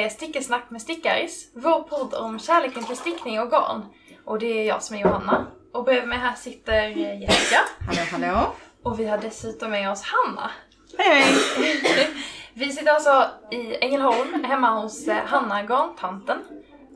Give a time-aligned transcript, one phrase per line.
[0.00, 3.86] är Stickesnack med Stickaris, vår podd om kärleken till stickning och garn.
[4.24, 5.46] Och det är jag som är Johanna.
[5.72, 7.58] Och bredvid mig här sitter Jessica.
[7.86, 8.52] Hallå, hallå.
[8.82, 10.50] Och vi har dessutom med oss Hanna.
[10.98, 11.22] Hej
[11.56, 12.08] hej!
[12.54, 16.38] Vi sitter alltså i Ängelholm hemma hos eh, Hanna, garntanten.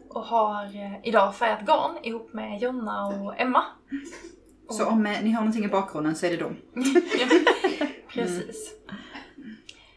[0.08, 3.64] Och har eh, idag färgat garn ihop med Jonna och Emma.
[4.70, 6.56] Så om eh, ni har någonting i bakgrunden så är det dem.
[8.08, 8.74] Precis.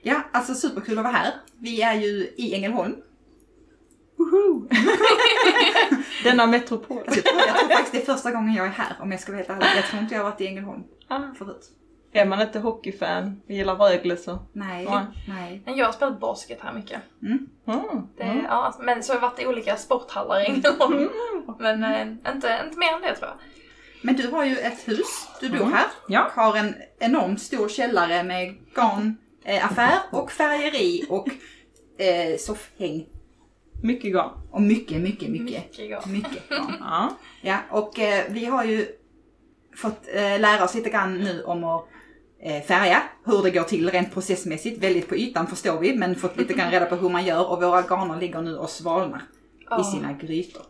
[0.05, 1.33] Ja, alltså superkul att vara här.
[1.59, 2.95] Vi är ju i Ängelholm.
[4.17, 4.67] Woho!
[6.23, 6.97] Denna metropol.
[7.07, 9.19] Alltså, jag, tror, jag tror faktiskt det är första gången jag är här om jag
[9.21, 9.77] ska vara helt ärlig.
[9.77, 11.19] Jag tror inte jag har varit i Ängelholm Ah.
[11.37, 11.69] förut.
[12.15, 14.39] Är man inte hockeyfan och gillar Rögle så...
[14.53, 15.05] Nej, Nej.
[15.27, 15.61] nej.
[15.65, 17.01] Men jag har spelat basket här mycket.
[17.21, 17.47] Mm.
[18.17, 18.45] Det, Mm.
[18.49, 21.09] ja, men så har jag varit i olika sporthallar i Ängelholm.
[21.59, 22.01] Men eh,
[22.35, 23.37] inte, inte mer än det tror jag.
[24.01, 25.73] Men du har ju ett hus, du bor Mm.
[25.73, 25.85] här.
[26.07, 26.25] Ja.
[26.25, 28.55] Och har en enormt stor källare med
[29.45, 31.27] garnaffär och färgeri och
[32.01, 33.05] eh, soffhäng.
[33.83, 34.31] Mycket garn.
[34.51, 35.47] Och mycket, mycket, mycket.
[36.07, 36.73] Mycket garn.
[36.79, 37.15] Ja.
[37.41, 38.87] Ja, och eh, vi har ju
[39.75, 41.85] fått eh, lära oss lite grann nu om att
[42.39, 44.83] eh, färga, hur det går till rent processmässigt.
[44.83, 47.61] Väldigt på ytan förstår vi, men fått lite grann reda på hur man gör och
[47.61, 49.21] våra garner ligger nu och svalnar
[49.59, 50.61] i Ja, sina grytor.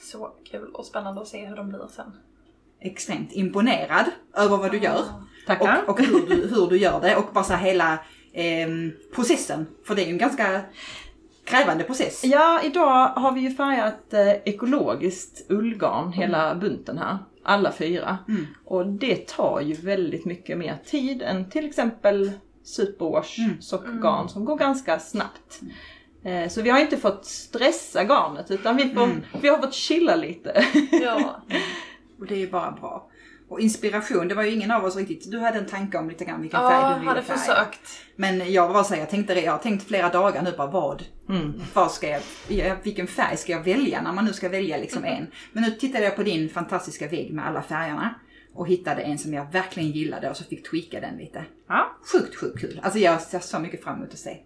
[0.00, 2.12] Så kul och spännande att se hur de blir sen.
[2.80, 5.04] Extremt imponerad över vad du gör
[5.46, 5.82] Tackar.
[5.86, 7.98] och, och hur, du, hur du gör det och bara så här hela
[8.32, 9.66] ehm, processen.
[9.86, 10.60] För det är ju en ganska
[11.44, 12.20] krävande process.
[12.24, 17.18] Ja, idag har vi ju färgat eh, ekologiskt ullgarn hela bunten här.
[17.44, 18.18] Alla fyra.
[18.28, 18.46] Mm.
[18.64, 22.32] Och det tar ju väldigt mycket mer tid än till exempel
[22.64, 23.60] superwash Mm.
[23.60, 25.60] sockgarn som går ganska snabbt.
[26.24, 29.22] Eh, Så vi har inte fått stressa garnet utan vi, får, Mm.
[29.42, 30.64] vi har fått chilla lite.
[30.90, 31.42] Ja,
[32.20, 33.08] Och det är ju bara bra.
[33.48, 36.24] Och inspiration, det var ju ingen av oss riktigt, du hade en tanke om lite
[36.24, 37.38] grann vilken färg ja du ville hade färga.
[37.38, 37.80] försökt.
[38.16, 40.66] Men jag var så här, jag tänkte det, jag har tänkt flera dagar nu bara
[40.66, 41.62] vad, Mm.
[41.74, 45.04] vad ska jag, ja, vilken färg ska jag välja när man nu ska välja liksom
[45.04, 45.26] en.
[45.52, 48.14] Men nu tittade jag på din fantastiska vägg med alla färgerna
[48.54, 51.44] och hittade en som jag verkligen gillade och så fick tweaka den lite.
[51.68, 51.96] Ja.
[52.12, 52.80] Sjukt, sjukt kul.
[52.82, 54.36] Alltså jag ser så mycket fram emot att se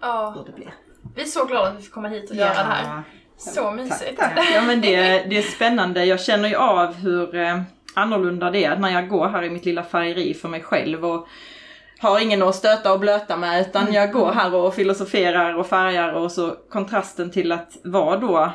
[0.00, 0.74] Ja, hur det blir.
[1.14, 3.02] vi är så glada att vi fick komma hit och göra det här.
[3.36, 4.18] Så mysigt.
[4.18, 4.48] tack, tack.
[4.54, 6.04] Ja men det, det är spännande.
[6.04, 7.62] Jag känner ju av hur eh,
[7.94, 11.28] annorlunda det är när jag går här i mitt lilla färgeri för mig själv och
[11.98, 16.12] har ingen att stöta och blöta med utan jag går här och filosoferar och färgar
[16.12, 18.52] och så kontrasten till att vara då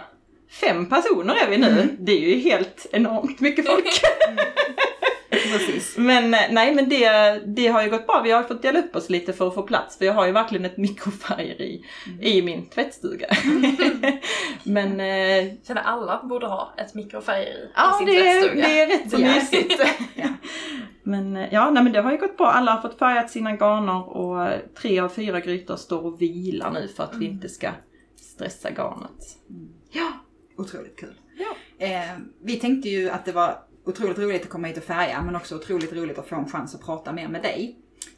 [0.62, 1.98] fem personer är vi nu.
[2.00, 3.86] Det är ju helt enormt mycket folk.
[5.52, 5.98] Precis.
[5.98, 7.10] Men eh, nej men det,
[7.46, 8.22] det har ju gått bra.
[8.24, 10.32] Vi har fått dela upp oss lite för att få plats för jag har ju
[10.32, 11.86] verkligen ett mikrofärgeri
[12.22, 13.28] i min tvättstuga.
[14.64, 18.68] men eh, Känner alla borde ha ett mikrofärgeri i Ja, sin det tvättstuga.
[18.68, 19.28] det är rätt så Ja.
[19.36, 19.82] mysigt.
[20.16, 20.28] Ja.
[21.04, 22.48] Men eh, ja, nej, men det har ju gått bra.
[22.52, 24.50] Alla har fått färgat sina garner och
[24.82, 27.70] tre av fyra grytor står och vilar nu för att vi inte ska
[28.16, 29.38] stressa garnet.
[29.92, 30.12] Ja.
[30.58, 31.14] Otroligt kul.
[31.38, 31.86] Ja.
[31.86, 33.56] Eh, vi tänkte ju att det var
[33.88, 36.76] otroligt roligt att komma hit och färga men också otroligt roligt att få en chans
[36.76, 37.76] att prata mer med dig,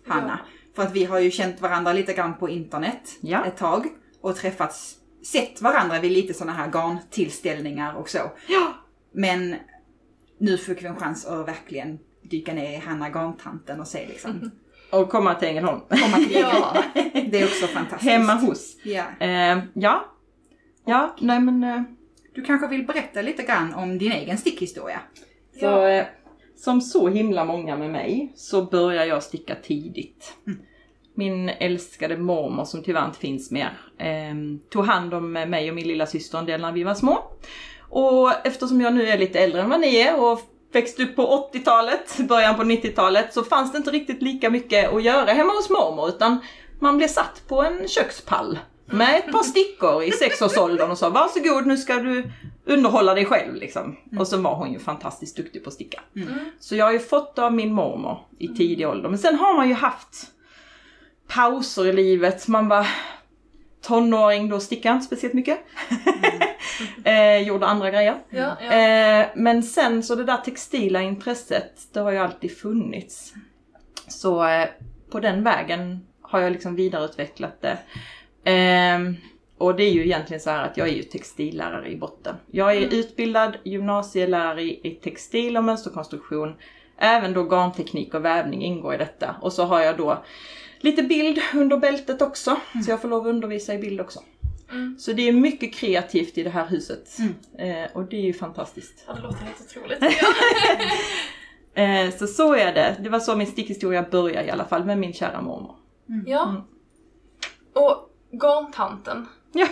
[0.07, 0.39] Hanna.
[0.75, 3.45] För att vi har ju känt varandra lite grann på internet Ja.
[3.45, 3.85] ett tag
[4.21, 8.19] och träffats, sett varandra vid lite sådana här garntillställningar och så.
[8.47, 8.73] Ja.
[9.13, 9.55] Men
[10.39, 14.51] nu fick vi en chans att verkligen dyka ner i Hanna Garntanten och se liksom.
[14.91, 15.79] Och komma till Ängelholm.
[15.89, 16.83] Komma till Ja.
[17.31, 18.11] Det är också fantastiskt.
[18.11, 18.75] Hemma hos.
[18.83, 19.03] Ja.
[19.19, 20.05] Eh, ja.
[20.85, 21.81] Ja, nej men eh,
[22.35, 24.99] Du kanske vill berätta lite grann om din egen stickhistoria?
[25.59, 25.89] Så, Ja.
[25.89, 26.05] eh,
[26.55, 30.33] som så himla många med mig så börjar jag sticka tidigt.
[31.13, 34.35] Min älskade mormor som tyvärr inte finns mer eh,
[34.69, 37.23] tog hand om mig och min lilla syster en del när vi var små.
[37.89, 40.39] Och eftersom jag nu är lite äldre än vad ni är och
[40.71, 45.03] växte upp på 80-talet, början på 90-talet, så fanns det inte riktigt lika mycket att
[45.03, 46.37] göra hemma hos mormor utan
[46.79, 48.59] man blev satt på en kökspall
[48.91, 52.31] med ett par stickor i sexårsåldern och sa varsågod nu ska du
[52.65, 53.97] underhålla dig själv liksom.
[54.19, 56.01] Och så var hon ju fantastiskt duktig på att sticka.
[56.59, 59.09] Så jag har ju fått av min mormor i tidig ålder.
[59.09, 60.27] Men sen har man ju haft
[61.27, 62.47] pauser i livet.
[62.47, 62.87] Man var
[63.81, 65.59] tonåring, då stickade jag inte speciellt mycket.
[67.03, 68.17] eh, gjorde andra grejer.
[68.29, 68.73] Ja, ja.
[68.73, 73.33] Eh, men sen så det där textila intresset, det har ju alltid funnits.
[74.07, 74.67] Så eh,
[75.11, 77.77] på den vägen har jag liksom vidareutvecklat det.
[78.49, 79.15] Ehm,
[79.57, 82.35] och det är ju egentligen så här att jag är ju textillärare i botten.
[82.51, 86.55] Jag är utbildad gymnasielärare i, textil och mönsterkonstruktion.
[86.97, 89.35] Även då garnteknik och vävning ingår i detta.
[89.41, 90.23] Och så har jag då
[90.79, 92.57] lite bild under bältet också.
[92.85, 94.19] Så jag får lov att undervisa i bild också.
[94.71, 94.95] Mm.
[94.99, 97.17] Så det är mycket kreativt i det här huset.
[97.19, 97.83] Mm.
[97.83, 99.03] Eh, och det är ju fantastiskt.
[99.07, 99.99] Ja, det låter helt otroligt.
[101.73, 102.95] Eh, så så är det.
[102.99, 105.75] Det var så min stickhistoria började i alla fall med min kära mormor.
[106.25, 106.49] Ja.
[106.49, 106.61] Mm.
[107.73, 109.27] Och Garntanten.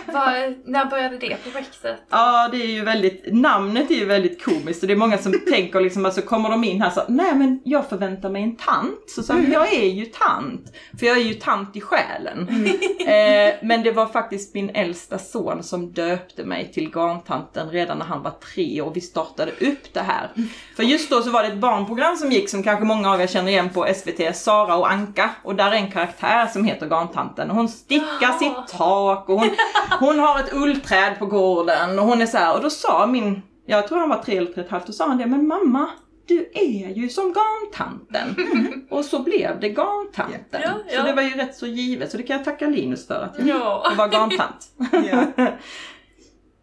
[0.06, 1.96] Vad- när började det projektet?
[2.10, 5.32] Ja, det är ju väldigt, namnet är ju väldigt komiskt och det är många som
[5.52, 9.10] tänker liksom, alltså kommer de in här så nej men jag förväntar mig en tant.
[9.10, 10.72] Så sa jag, men jag är ju tant.
[10.98, 12.48] För jag är ju tant i själen.
[13.08, 18.04] Eh, men det var faktiskt min äldsta son som döpte mig till garntanten redan när
[18.04, 20.30] han var tre och vi startade upp det här.
[20.76, 23.26] För just då så var det ett barnprogram som gick som kanske många av er
[23.26, 25.30] känner igen på SVT, Sara och Anka.
[25.42, 29.50] Och där är en karaktär som heter garntanten och hon stickar sitt tak och hon,
[30.00, 33.42] hon har ett ullträd på gården och hon är så här, och då sa min,
[33.66, 35.46] jag tror han var tre eller tre och ett halvt, då sa han det, men
[35.48, 35.90] mamma,
[36.26, 38.36] du är ju som garntanten.
[38.90, 40.40] Och så blev det garntanten.
[40.50, 41.00] Ja, ja.
[41.00, 43.38] Så det var ju rätt så givet, så det kan jag tacka Linus för att
[43.38, 43.92] jag Ja.
[43.98, 44.66] var garntant.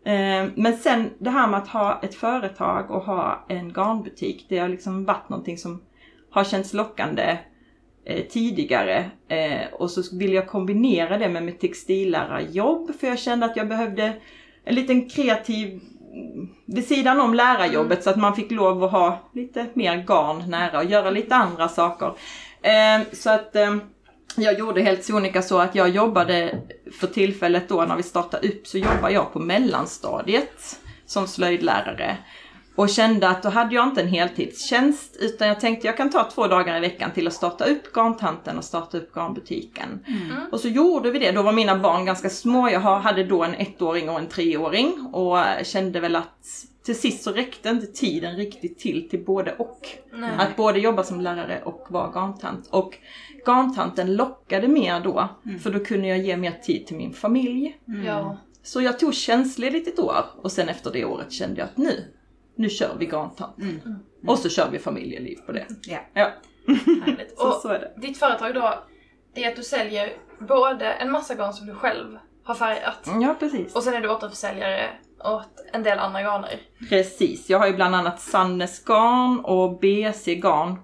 [0.06, 4.58] Eh, Men sen det här med att ha ett företag och ha en garnbutik, det
[4.58, 5.82] har liksom varit någonting som
[6.32, 7.38] har känts lockande
[8.30, 9.10] tidigare.
[9.28, 13.68] Eh, och så vill jag kombinera det med mitt textillärarjobb för jag kände att jag
[13.68, 14.14] behövde
[14.64, 15.80] en liten kreativ
[16.66, 20.80] vid sidan om lärarjobbet så att man fick lov att ha lite mer garn nära
[20.80, 22.14] och göra lite andra saker.
[22.62, 23.76] Eh, så att eh,
[24.36, 26.62] jag gjorde helt sonika så att jag jobbade
[27.00, 32.18] för tillfället då när vi startade upp så jobbade jag på mellanstadiet som slöjdlärare.
[32.76, 36.24] Och kände att då hade jag inte en heltidstjänst utan jag tänkte jag kan ta
[36.24, 40.06] två dagar i veckan till att starta upp Garntanten och starta upp garnbutiken.
[40.52, 41.32] Och så gjorde vi det.
[41.32, 42.70] Då var mina barn ganska små.
[42.70, 46.48] Jag hade då en ettåring och en treåring och kände väl att
[46.84, 49.88] till sist så räckte inte tiden riktigt till till både och.
[50.14, 50.30] Nej.
[50.38, 52.68] Att både jobba som lärare och vara garntant.
[52.72, 52.98] Och
[53.46, 55.30] garntanten lockade mer då,
[55.64, 57.78] för då kunde jag ge mer tid till min familj.
[58.06, 58.38] Ja.
[58.64, 62.15] Så jag tog tjänstledigt ett år och sen efter det året kände jag att nu,
[62.56, 63.56] nu kör vi garntant.
[64.28, 65.66] Och så kör vi familjeliv på det.
[65.82, 66.00] Ja.
[66.14, 66.32] Ja,
[67.06, 67.34] Härligt.
[67.38, 67.94] så, Och så är det.
[68.02, 68.84] ditt företag då,
[69.36, 73.36] det är att du säljer både en massa garn som du själv har färgat Ja,
[73.40, 73.76] precis.
[73.76, 74.90] och sen är du återförsäljare
[75.24, 76.60] åt en del andra garner.
[76.90, 80.76] Precis, jag har ju bland annat Sannes garn och BC garn.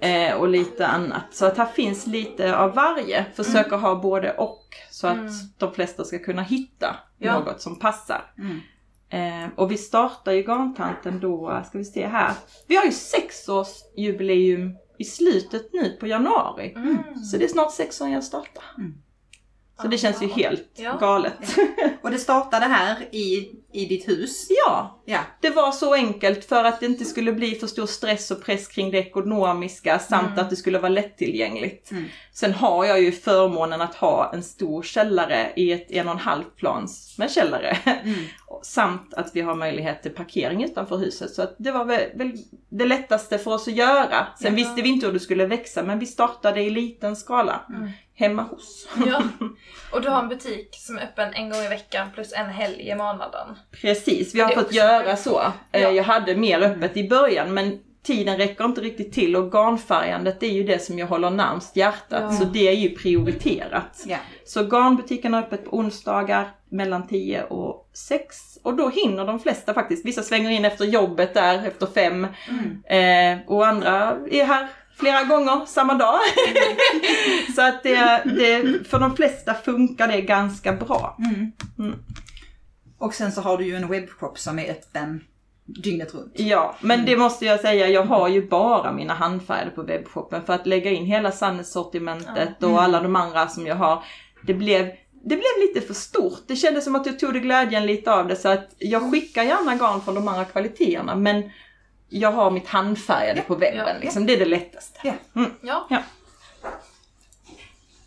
[0.00, 1.24] Eh, och lite annat.
[1.34, 3.24] Så att här finns lite av varje.
[3.34, 4.60] Försöker ha både och.
[4.90, 5.32] Så att Mm.
[5.58, 7.38] de flesta ska kunna hitta Ja.
[7.38, 8.32] något som passar.
[8.38, 8.60] Mm.
[9.14, 12.32] Eh, och vi startar ju Garntanten då, ska vi se här.
[12.66, 16.72] Vi har ju sexårsjubileum i slutet nu på januari.
[16.76, 16.98] Mm.
[17.14, 18.64] Så det är snart sex år jag startar.
[18.78, 18.94] Mm.
[19.82, 20.34] Så det känns ju Ja.
[20.34, 20.96] helt Ja.
[21.00, 21.56] galet.
[22.02, 24.46] Och det startade här i, i ditt hus.
[24.66, 25.18] ja, Ja.
[25.40, 28.68] Det var så enkelt för att det inte skulle bli för stor stress och press
[28.68, 30.38] kring det ekonomiska samt Mm.
[30.38, 31.90] att det skulle vara lättillgängligt.
[31.90, 32.04] Mm.
[32.32, 36.18] Sen har jag ju förmånen att ha en stor källare i ett en och en
[36.20, 37.76] halv plans med källare.
[37.84, 38.14] Mm.
[38.62, 41.30] Samt att vi har möjlighet till parkering utanför huset.
[41.34, 42.32] Så att det var väl, väl
[42.68, 44.26] det lättaste för oss att göra.
[44.40, 44.56] Sen Ja.
[44.56, 47.60] visste vi inte hur det skulle växa men vi startade i liten skala.
[47.68, 47.90] Mm.
[48.16, 48.88] Hemma hos.
[49.06, 49.22] Ja.
[49.92, 52.88] Och du har en butik som är öppen en gång i veckan plus en helg
[52.88, 53.56] i månaden.
[53.80, 55.40] Precis, vi har fått också- göra så.
[55.72, 55.90] Eh, Ja.
[55.90, 60.46] Jag hade mer öppet i början men tiden räcker inte riktigt till och garnfärgandet är
[60.52, 62.22] ju det som jag håller närmst hjärtat.
[62.22, 62.32] Ja.
[62.32, 64.02] Så det är ju prioriterat.
[64.06, 64.16] Ja.
[64.46, 68.36] Så garnbutiken har öppet på onsdagar mellan 10 och 6.
[68.62, 70.06] Och då hinner de flesta faktiskt.
[70.06, 72.26] Vissa svänger in efter jobbet där efter fem.
[72.48, 73.38] Mm.
[73.40, 76.18] Eh, och andra är här flera gånger samma dag.
[77.54, 81.16] så att det, det, för de flesta funkar det ganska bra.
[81.18, 81.52] Mm.
[81.78, 81.98] Mm.
[83.04, 85.24] Och sen så har du ju en webbshop som är öppen
[85.64, 86.32] dygnet runt.
[86.36, 90.52] Ja, men det måste jag säga, jag har ju bara mina handfärgade på webbshoppen för
[90.52, 94.04] att lägga in hela Sannes-sortimentet och alla de andra som jag har.
[94.46, 96.42] Det blev, det blev lite för stort.
[96.46, 99.42] Det kändes som att jag tog det glädjen lite av det så att jag skickar
[99.42, 101.50] gärna garn från de andra kvaliteterna men
[102.08, 104.00] jag har mitt handfärgade på webben Ja.
[104.00, 104.26] liksom.
[104.26, 105.00] Det är det lättaste.
[105.04, 105.12] Ja.
[105.62, 105.86] Ja.
[105.90, 106.02] Ja.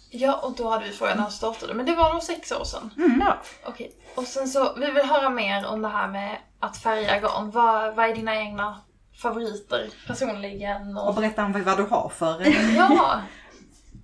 [0.09, 2.91] Ja, och då hade vi frågan när startade men det var nog sex år sedan.
[3.19, 3.37] Ja.
[3.65, 7.51] Okej, och sen så, vi vill höra mer om det här med att färga garn.
[7.51, 8.81] Vad, vad är dina egna
[9.21, 10.97] favoriter personligen?
[10.97, 11.15] Och Och...
[11.15, 13.21] berätta om vad du har för eh, Ja!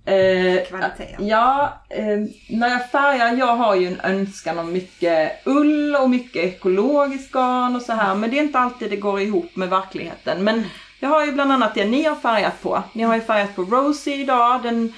[0.06, 1.16] Eh, kvaliteter.
[1.18, 2.18] Ja, eh,
[2.50, 7.76] när jag färgar, jag har ju en önskan om mycket ull och mycket ekologisk garn
[7.76, 10.44] och så här, men det är inte alltid det går ihop med verkligheten.
[10.44, 10.64] Men
[11.00, 12.82] jag har ju bland annat det ni har färgat på.
[12.92, 14.92] Ni har ju färgat på Rosie idag, den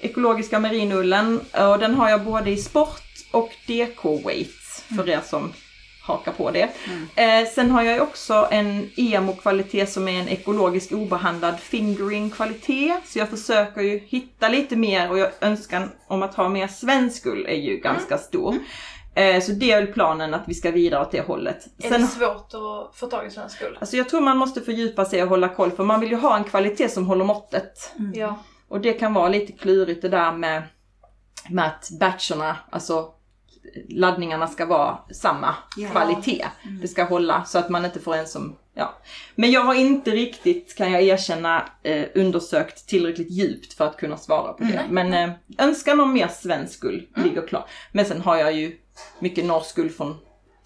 [0.00, 3.02] ekologiska merinullen, och den har jag både i sport
[3.32, 5.52] och DK weight för er som
[6.02, 6.68] hakar på det.
[7.14, 12.96] Eh, sen har jag också en emo-kvalitet som är en ekologisk obehandlad fingering-kvalitet.
[13.06, 17.26] Så jag försöker ju hitta lite mer och jag önskan om att ha mer svensk
[17.26, 18.56] ull är ju ganska stor.
[19.14, 21.66] Eh, så det är väl planen att vi ska vidare åt det hållet.
[21.82, 23.76] Är Sen, det svårt att få tag i svensk skull?
[23.80, 26.36] alltså jag tror man måste fördjupa sig och hålla koll för man vill ju ha
[26.36, 27.92] en kvalitet som håller måttet.
[28.14, 28.38] Ja.
[28.70, 30.62] Och det kan vara lite klurigt det där med
[31.48, 33.12] med att batcherna, alltså
[33.88, 35.88] laddningarna ska vara samma Ja.
[35.90, 36.46] kvalitet.
[36.82, 38.94] Det ska hålla så att man inte får en som, ja.
[39.34, 44.16] Men jag har inte riktigt, kan jag erkänna, eh, undersökt tillräckligt djupt för att kunna
[44.16, 44.84] svara på det.
[44.90, 47.64] Men eh, önskan om mer svensk ull ligger klar.
[47.92, 48.76] Men sen har jag ju
[49.18, 50.16] mycket norsk ull från,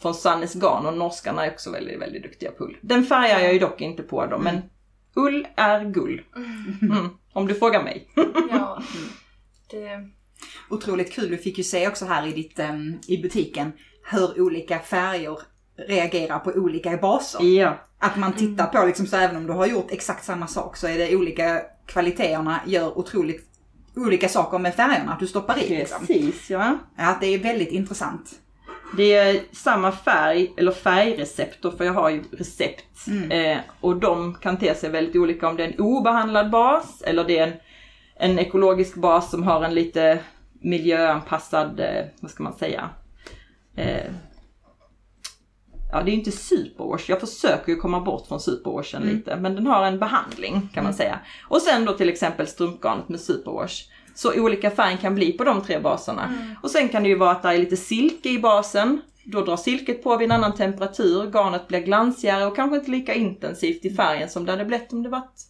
[0.02, 2.76] från Sannes Garn och norskarna är också väldigt, väldigt duktiga på ull.
[2.80, 4.62] Den färgar jag ju dock inte på dem, men
[5.16, 6.22] ull är gull.
[7.34, 8.08] Mm, om du frågar mig.
[8.50, 8.82] Ja.
[9.70, 10.08] Det,
[10.70, 11.30] Otroligt kul.
[11.30, 13.72] Vi fick ju se också här i, ditt, em, i butiken
[14.10, 15.38] hur olika färger
[15.76, 17.44] reagerar på olika baser.
[17.44, 17.78] Ja.
[17.98, 20.86] Att man tittar på liksom så även om du har gjort exakt samma sak så
[20.86, 23.46] är det olika kvaliteterna gör otroligt
[23.96, 25.68] olika saker med färgerna att du stoppar i.
[25.68, 26.06] Liksom.
[26.06, 26.78] Precis, ja.
[26.96, 28.30] Ja, det är väldigt intressant.
[28.96, 33.08] Det är samma färg, eller färgrecept då, för jag har ju recept.
[33.30, 37.24] Eh, och de kan te sig väldigt olika om det är en obehandlad bas eller
[37.24, 37.52] det är en,
[38.30, 40.18] en ekologisk bas som har en lite
[40.60, 42.90] miljöanpassad, eh, vad ska man säga,
[43.76, 44.10] eh,
[45.92, 47.04] Ja, det är inte superwash.
[47.08, 50.94] Jag försöker ju komma bort från superwashen lite, men den har en behandling kan man
[50.94, 51.18] säga.
[51.48, 53.82] Och sen då till exempel strumpgarnet med superwash.
[54.14, 56.32] Så olika färg kan bli på de tre baserna.
[56.62, 59.00] Och sen kan det ju vara att det är lite silke i basen.
[59.24, 63.14] Då drar silket på vid en annan temperatur, garnet blir glansigare och kanske inte lika
[63.14, 65.42] intensivt i färgen som det hade blivit om det varit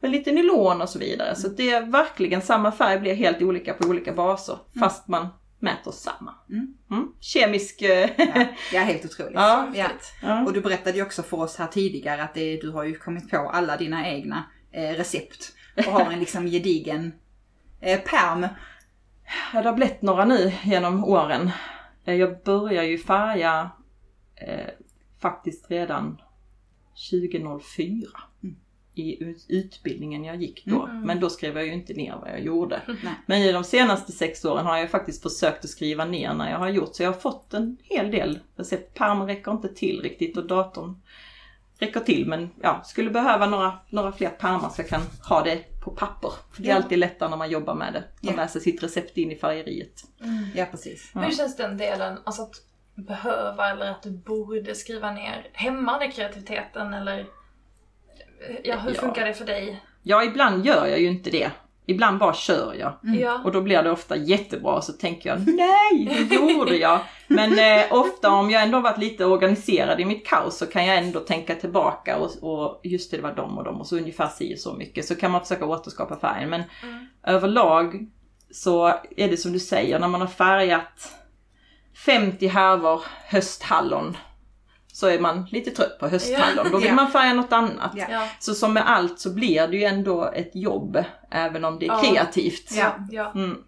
[0.00, 1.34] med lite nylon och så vidare.
[1.36, 5.90] Så det är verkligen samma färg blir helt olika på olika baser fast man mäter
[5.90, 6.34] samma.
[6.50, 7.08] Mm.
[7.20, 7.82] Kemisk...
[7.82, 9.34] eh, Ja, ja helt otroligt.
[9.34, 9.68] Ja.
[9.74, 9.86] Ja.
[10.22, 10.44] Ja.
[10.44, 13.30] Och du berättade ju också för oss här tidigare att det, du har ju kommit
[13.30, 17.12] på alla dina egna eh, recept och har en liksom gedigen
[17.80, 18.46] eh, pärm.
[19.52, 21.50] Ja, det har blivit några nu genom åren.
[22.04, 23.70] Eh, Jag började ju färga
[24.34, 24.66] eh,
[25.20, 26.20] faktiskt redan
[27.10, 28.08] 2004
[28.94, 30.86] i ut- utbildningen jag gick då.
[30.86, 32.80] Men då skrev jag ju inte ner vad jag gjorde.
[32.86, 33.14] Nej.
[33.26, 36.58] Men i de senaste sex åren har jag faktiskt försökt att skriva ner när jag
[36.58, 36.94] har gjort.
[36.96, 38.94] Så jag har fått en hel del recept.
[38.98, 41.02] Pärmen räcker inte till riktigt och datorn
[41.78, 42.26] räcker till.
[42.28, 46.32] Men ja, skulle behöva några, några fler pärmar så jag kan ha det på papper.
[46.52, 46.76] För det är Ja.
[46.76, 48.04] alltid lättare när man jobbar med det.
[48.20, 48.32] Ja.
[48.36, 50.02] med sig sitt recept in i färgeriet.
[50.54, 51.10] Ja, precis.
[51.14, 52.54] Hur känns den delen, alltså att
[52.94, 55.48] behöva eller att du borde skriva ner?
[55.52, 57.26] Hämmar det kreativiteten eller?
[58.64, 59.00] Ja, hur Ja.
[59.00, 59.82] funkar det för dig?
[60.02, 61.50] Ja, ibland gör jag ju inte det.
[61.86, 62.92] Ibland bara kör jag.
[63.02, 63.40] Ja.
[63.44, 67.00] Och då blir det ofta jättebra och så tänker jag nej, det gjorde jag.
[67.26, 70.98] Men eh, ofta om jag ändå varit lite organiserad i mitt kaos så kan jag
[70.98, 74.28] ändå tänka tillbaka och, och just det, det var dem och dem och så ungefär
[74.28, 75.04] si så mycket.
[75.04, 76.50] Så kan man försöka återskapa färgen.
[76.50, 76.62] Men
[77.26, 78.06] överlag
[78.50, 81.14] så är det som du säger, när man har färgat
[82.06, 84.16] 50 härvor hösthallon
[84.96, 86.66] så är man lite trött på hösthallon.
[86.72, 86.94] Då vill Ja.
[86.94, 87.94] man färga något annat.
[88.38, 91.88] Så som med allt så blir det ju ändå ett jobb, även om det är
[91.92, 92.02] Ja.
[92.02, 92.70] kreativt.
[92.72, 92.94] Ja.
[93.10, 93.32] ja.
[93.34, 93.58] Mm.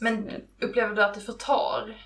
[0.00, 0.30] Men
[0.62, 1.96] upplever du att det förtar?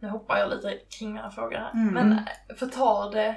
[0.00, 1.70] Nu hoppar jag lite kring mina frågor här.
[1.72, 1.94] Mm.
[1.94, 2.20] Men
[2.58, 3.36] förtar det,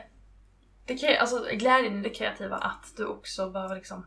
[0.86, 4.06] det kre- alltså glädjen i det kreativa att du också behöver liksom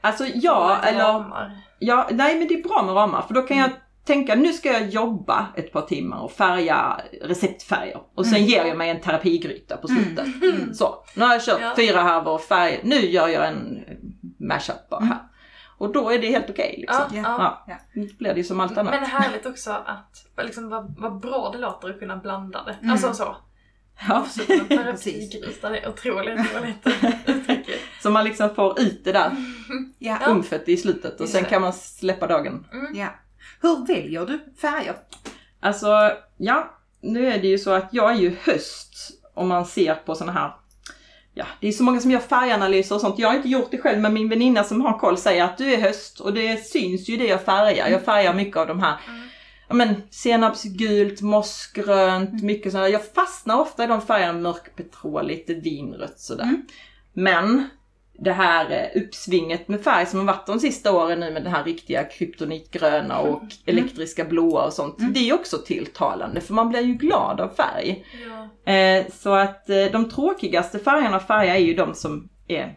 [0.00, 1.60] Alltså ja, eller ramar?
[1.78, 3.70] ja, nej men det är bra med ramar för då kan jag
[4.06, 8.76] tänka nu ska jag jobba ett par timmar och färga receptfärger och sen ger jag
[8.76, 10.26] mig en terapigryta på slutet.
[10.76, 11.72] Så, nu har jag kört Ja.
[11.76, 13.78] fyra härvor färg, nu gör jag en
[14.40, 15.18] mashup bara här.
[15.78, 17.04] Och då är det helt okej liksom.
[17.12, 17.64] Ja, Ja.
[17.66, 17.76] ja.
[17.94, 18.94] Ja, då blir det ju som allt annat.
[18.94, 22.90] Men härligt också att, liksom, vad, vad bra det låter att kunna blanda det.
[22.90, 23.36] Alltså så.
[24.08, 24.26] Ja.
[24.68, 26.86] Terapigryta, det är otroligt roligt
[27.26, 27.68] uttryck.
[28.02, 29.30] Så man liksom får ut det där
[29.98, 30.18] Ja.
[30.28, 32.66] Umfet i slutet och sen kan man släppa dagen.
[32.94, 33.08] ja.
[33.60, 34.94] Hur väljer du färger?
[35.60, 39.94] Alltså, ja, nu är det ju så att jag är ju höst om man ser
[39.94, 40.52] på såna här
[41.38, 43.18] Ja, det är så många som gör färganalyser och sånt.
[43.18, 45.74] Jag har inte gjort det själv men min väninna som har koll säger att du
[45.74, 47.88] är höst och det syns ju det jag färgar.
[47.88, 48.96] Jag färgar mycket av de här
[49.68, 52.86] Ja men senapsgult, mossgrönt, mycket sådär.
[52.86, 56.62] Jag fastnar ofta i de färgerna, mörkpetrol, lite vinrött sådär.
[57.12, 57.68] Men
[58.18, 61.52] det här eh, uppsvinget med färg som har varit de sista åren nu med den
[61.52, 64.96] här riktiga kryptonitgröna och elektriska blåa och sånt.
[65.14, 68.04] Det är också tilltalande för man blir ju glad av färg.
[68.26, 68.72] Ja.
[68.72, 72.76] Eh, så att eh, de tråkigaste färgerna att färga är ju de som är,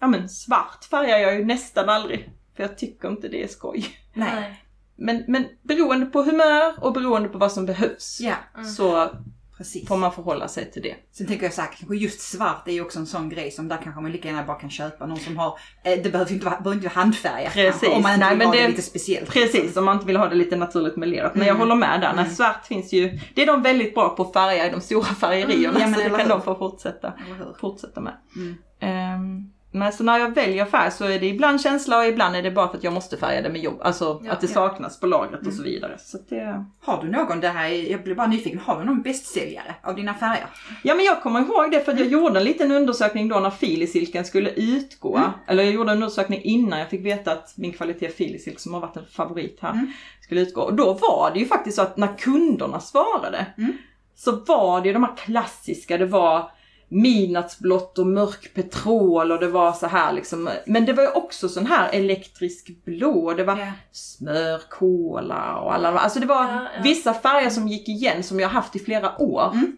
[0.00, 2.30] ja men svart färgar jag ju nästan aldrig.
[2.56, 3.86] För jag tycker inte det är skoj.
[4.14, 4.64] Nej.
[4.96, 9.10] Men, men beroende på humör och beroende på vad som behövs Ja, så
[9.58, 9.88] precis.
[9.88, 10.94] får man förhålla sig till det.
[11.12, 13.68] Sen tänker jag så här, kanske just svart är ju också en sån grej som
[13.68, 16.34] där kanske man lika gärna bara kan köpa någon som har, eh, det behöver ju
[16.34, 17.80] inte vara, behöver inte vara handfärgat Precis.
[17.80, 19.30] kanske, om man inte Nej, vill ha det, det- lite speciellt.
[19.30, 21.34] Precis, om man inte vill ha det lite naturligt melerat.
[21.34, 24.22] Men jag håller med där, när svart finns ju, det är de väldigt bra på
[24.22, 26.28] att färga i de stora färgerierna Mm, ja, men så det kan hur?
[26.28, 27.12] de få fortsätta,
[27.60, 28.14] fortsätta med.
[28.36, 28.54] Mm.
[28.80, 32.42] Ehm, Men så när jag väljer färg så är det ibland känsla och ibland är
[32.42, 33.78] det bara för att jag måste färga det med jobb.
[33.82, 34.32] Alltså Ja.
[34.32, 34.54] att det Ja.
[34.54, 35.96] saknas på lagret och så vidare.
[35.98, 36.64] Så det...
[36.80, 39.94] Har du någon, det här, är- jag blir bara nyfiken, har du någon bästsäljare av
[39.94, 40.46] dina färger?
[40.82, 43.50] Ja men jag kommer ihåg det för att jag gjorde en liten undersökning då när
[43.50, 45.16] filisilken skulle utgå.
[45.16, 45.30] Mm.
[45.46, 48.80] Eller jag gjorde en undersökning innan jag fick veta att min kvalitet filisilk som har
[48.80, 49.92] varit en favorit här Mm.
[50.20, 50.60] skulle utgå.
[50.60, 53.72] Och då var det ju faktiskt så att när kunderna svarade Mm.
[54.16, 56.50] så var det ju de här klassiska, det var
[56.88, 60.48] midnattsblått och mörk petrol och det var så här liksom.
[60.66, 63.72] Men det var ju också sån här elektrisk blå, det var Ja.
[63.92, 66.82] smörkola och alla Alltså det var Ja, ja.
[66.82, 69.52] vissa färger som gick igen som jag haft i flera år.
[69.54, 69.76] Mm.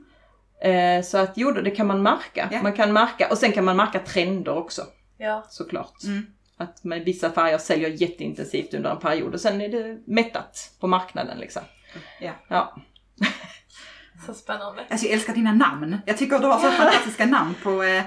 [0.62, 2.48] Eh, så att jo, det kan man märka.
[2.52, 2.62] Ja.
[2.62, 4.82] Man kan märka, och sen kan man märka trender också
[5.18, 5.44] Ja.
[5.48, 6.04] såklart.
[6.04, 6.26] Mm.
[6.56, 10.86] Att med vissa färger säljer jätteintensivt under en period och sen är det mättat på
[10.86, 11.62] marknaden liksom.
[12.20, 12.32] Ja.
[12.48, 12.76] Ja.
[14.26, 14.82] Så spännande.
[14.90, 15.96] Alltså jag älskar dina namn.
[16.06, 18.02] Jag tycker du har så fantastiska namn på, eh,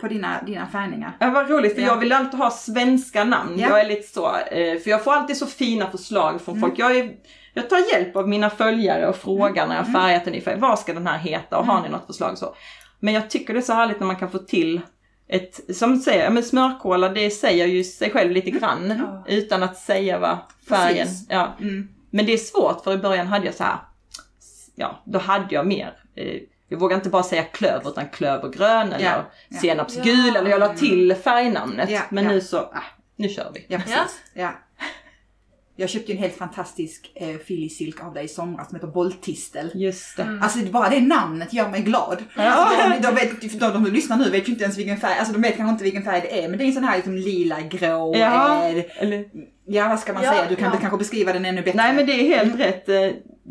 [0.00, 1.16] på dina, dina färgningar.
[1.20, 1.86] Ja, vad roligt, för Ja.
[1.88, 3.58] jag vill alltid ha svenska namn.
[3.58, 3.68] Ja.
[3.68, 6.68] Jag är lite så, eh, för jag får alltid så fina förslag från Mm.
[6.68, 6.78] folk.
[6.78, 7.10] Jag, är,
[7.54, 10.00] jag tar hjälp av mina följare och frågar när jag Mm.
[10.02, 10.58] färgat en ny färg.
[10.58, 11.58] Vad ska den här heta?
[11.58, 12.38] Och har ni något förslag?
[12.38, 12.54] Så.
[13.00, 14.80] Men jag tycker det är så härligt när man kan få till
[15.28, 19.24] ett, som säger, men smörkola det säger ju sig själv lite grann Ja.
[19.34, 20.38] utan att säga vad
[20.68, 21.26] färgen, Precis.
[21.30, 21.52] ja.
[21.60, 21.88] Mm.
[22.10, 23.76] Men det är svårt för i början hade jag så här,
[24.74, 26.36] ja då hade jag mer, eh,
[26.68, 29.30] jag vågar inte bara säga klöver utan klövergrön eller ja.
[29.60, 30.38] senapsgul Ja.
[30.40, 31.90] eller jag la till färgnamnet.
[31.90, 32.64] Ja, men nu så, äh,
[33.16, 33.66] nu kör vi.
[33.68, 34.20] Ja, precis.
[34.34, 34.50] Ja.
[35.76, 39.70] Jag köpte ju en helt fantastisk eh, filisilk av dig i somras som heter Bolltistel.
[39.74, 40.22] Just det.
[40.22, 40.42] Mm.
[40.42, 42.18] Alltså bara det namnet gör mig glad.
[42.36, 45.32] Alltså, de, de, vet, de, de lyssnar nu vet ju inte ens vilken färg, alltså
[45.32, 47.16] de vet kanske inte vilken färg det är men det är en sån här liksom
[47.16, 49.24] lila, grå, Ja, eh, eller,
[49.66, 50.78] ja vad ska man Ja, säga, du kan ja.
[50.80, 51.76] kanske beskriva den ännu bättre.
[51.82, 52.88] nej men det är helt rätt.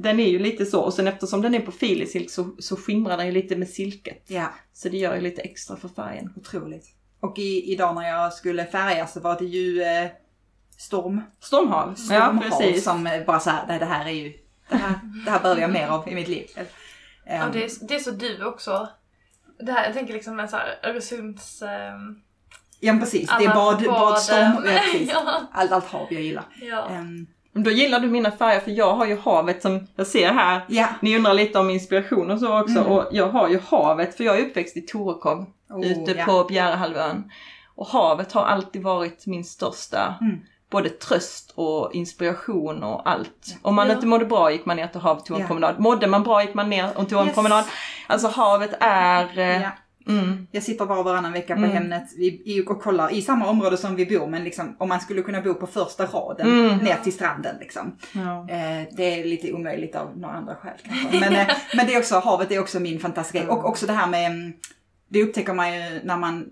[0.02, 2.76] Eh, Den är ju lite så och sen eftersom den är på filisilk så, så
[2.76, 4.24] skimrar den ju lite med silket.
[4.28, 6.34] Ja, Så det gör ju lite extra för färgen.
[6.36, 6.86] otroligt.
[7.20, 10.08] Och i, idag när jag skulle färga så var det ju eh,
[10.78, 11.90] storm, Stormhav.
[11.90, 12.84] Ja stormhav precis.
[12.84, 14.34] som eh, bara så här, nej det här är ju,
[14.70, 16.48] det här, det här behöver jag mer av i mitt liv.
[16.56, 16.62] Ja,
[17.26, 18.90] Ehm, det, är, det är så du också.
[19.60, 21.62] Det här, jag tänker liksom en så här Öresunds...
[21.62, 22.22] ehm,
[22.80, 24.74] ja precis, det är alla bad, badstorm, baden.
[24.76, 25.10] ja, precis.
[25.14, 25.42] ja.
[25.52, 26.44] Allt, allt hav jag gillar.
[26.62, 26.88] ja.
[26.90, 30.62] Men Då gillar du mina färger för jag har ju havet som jag ser här.
[30.68, 32.92] ja, Ni undrar lite om inspiration och så också Mm.
[32.92, 36.26] och jag har ju havet för jag är uppväxt i Torekov Oh, ute ja.
[36.26, 37.32] på Bjärehalvön.
[37.76, 40.40] Och havet har alltid varit min största Mm.
[40.72, 43.58] både tröst och inspiration och allt.
[43.62, 43.94] Om man Ja.
[43.94, 45.80] inte mådde bra gick man ner till havet och tog en promenad.
[45.80, 47.36] Mådde man bra gick man ner och tog en Yes.
[47.36, 47.66] promenad.
[48.08, 49.70] Alltså havet är...
[50.08, 51.72] Mm, Jag sitter var och varannan vecka på Mm.
[51.72, 52.04] Hemnet
[52.68, 55.54] och kollar i samma område som vi bor men liksom om man skulle kunna bo
[55.54, 56.78] på första raden Mm.
[56.78, 57.96] ner till stranden liksom.
[58.14, 58.48] ja.
[58.50, 61.20] Eh, det är lite omöjligt av några andra skäl kanske.
[61.20, 63.50] Men, eh, men det är också, havet är också min fantastiska grej.
[63.50, 64.54] Och också det här med, mm,
[65.10, 66.46] det upptäcker man ju när man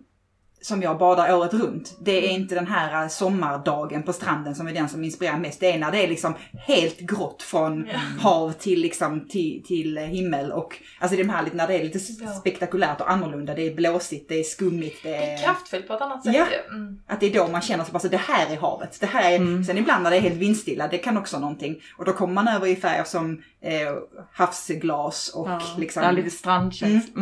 [0.62, 1.98] som jag badar året runt.
[2.02, 5.60] Det är inte den här eh, sommardagen på stranden som är den som inspirerar mest.
[5.60, 6.34] Det är när det är liksom
[6.68, 8.00] helt grått från Ja.
[8.30, 10.52] hav till, liksom, till, till himmel.
[10.52, 12.00] Och, alltså det är de här när det är lite
[12.40, 13.56] spektakulärt och annorlunda.
[13.56, 15.04] Det är blåsigt, det är skummigt.
[15.04, 16.46] Det Det är, är kraftfullt på ett annat sätt Ja.
[16.76, 17.00] Mm.
[17.08, 18.98] att det är då man känner sig bara så det här är havet.
[19.00, 19.64] Det här är, Mm.
[19.64, 21.82] Sen ibland när det är helt vindstilla, det kan också någonting.
[21.98, 23.94] Och då kommer man över i färger som eh,
[24.34, 26.04] havsglas och Ja, liksom...
[26.04, 27.22] ja, lite strandkänsla.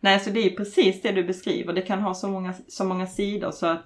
[0.00, 1.72] Nej, så det är precis det du beskriver.
[1.72, 3.84] Det kan ha så många, så många sidor så att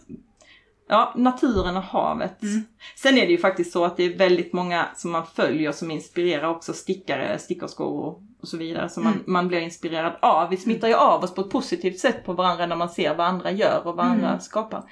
[0.89, 2.43] Ja, naturen och havet.
[2.43, 2.65] Mm.
[2.97, 5.91] Sen är det ju faktiskt så att det är väldigt många som man följer som
[5.91, 8.89] inspirerar också stickare, stickerskor och, och så vidare.
[8.89, 9.25] Som man, Mm.
[9.27, 10.51] man blir inspirerad av.
[10.51, 13.27] Vi smittar ju av oss på ett positivt sätt på varandra när man ser vad
[13.27, 14.41] andra gör och vad andra Mm.
[14.41, 14.83] skapar.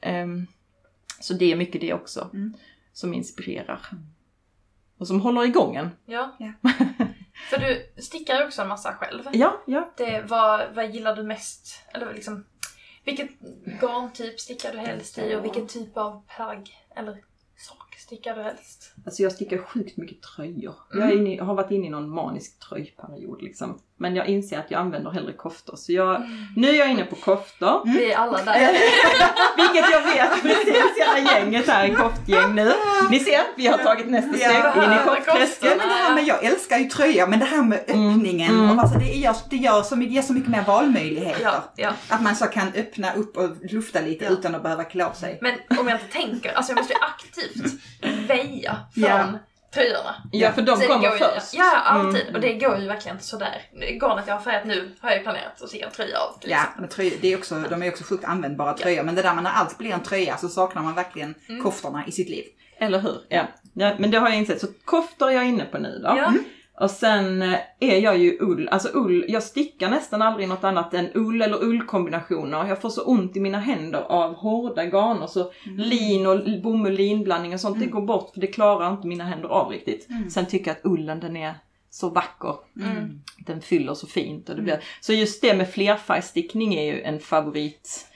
[0.00, 0.46] Ehm,
[1.20, 2.54] så det är mycket det också Mm.
[2.92, 3.80] som inspirerar.
[4.98, 5.90] Och som håller igång en.
[6.06, 6.36] Ja.
[7.50, 9.28] För du stickar ju också en massa själv.
[9.32, 9.92] Ja, ja.
[9.96, 11.84] Det, vad, vad gillar du mest?
[11.94, 12.46] Eller liksom,
[13.04, 13.30] vilket
[13.80, 17.12] garntyp stickar du helst i och vilken typ av plagg eller
[17.56, 18.92] sak stickar du helst?
[19.06, 20.74] Alltså jag stickar sjukt mycket tröjor.
[20.94, 21.08] Mm.
[21.08, 23.78] Jag är inne, har varit inne i någon manisk tröjperiod liksom.
[23.96, 25.76] Men jag inser att jag använder hellre koftor.
[25.76, 26.22] Så jag,
[26.56, 27.82] nu är jag inne på koftor.
[27.84, 28.58] Vi är alla där.
[29.56, 32.72] Vilket jag vet precis hela gänget här i koftgäng nu.
[33.10, 34.48] Ni ser, vi har tagit nästa Ja.
[34.72, 35.76] steg in i Ja, koftträsket.
[35.78, 38.14] men det här med, jag älskar ju tröjor, men det här med Mm.
[38.14, 38.70] öppningen, Mm.
[38.70, 41.42] och alltså det, gör, det gör så, mycket- ger så mycket mer valmöjligheter.
[41.42, 41.92] Ja, ja.
[42.08, 44.30] Att man så kan öppna upp och lufta lite Ja.
[44.30, 45.38] utan att behöva klä av sig.
[45.42, 47.72] Men om jag inte tänker, alltså jag måste ju aktivt
[48.28, 49.24] väja från Ja.
[49.74, 50.14] tröjorna.
[50.32, 51.54] Ja, för de Så det kommer ju- först.
[51.54, 52.22] Ja, alltid.
[52.22, 52.34] Mm.
[52.34, 53.62] Och det går ju verkligen inte sådär.
[54.00, 56.36] Garnet jag har färgat nu har jag ju planerat att sticka en tröja av.
[56.40, 59.02] Ja, men tröjor, det är också, de är också sjukt användbara tröjor.
[59.02, 61.62] Men det där med när allt blir en tröja så saknar man verkligen Mm.
[61.62, 62.44] koftorna i sitt liv.
[62.78, 63.16] Eller hur?
[63.28, 63.42] Ja.
[63.74, 63.94] ja.
[63.98, 64.60] Men det har jag insett.
[64.60, 66.14] Så koftor är jag inne på nu då.
[66.18, 66.32] Ja.
[66.82, 70.94] Och sen eh, är jag ju ull, alltså ull, jag stickar nästan aldrig något annat
[70.94, 72.66] än ull eller ullkombinationer.
[72.68, 77.54] Jag får så ont i mina händer av hårda garner så lin och bomull linblandning
[77.54, 80.08] och sånt det går bort för det klarar inte mina händer av riktigt.
[80.30, 81.54] Sen tycker jag att ullen den är
[81.90, 82.54] så vacker.
[82.76, 83.20] Mm.
[83.38, 84.48] Den fyller så fint.
[84.48, 84.84] Och det blir...
[85.00, 88.06] Så just det med flerfärgstickning är ju en favorit.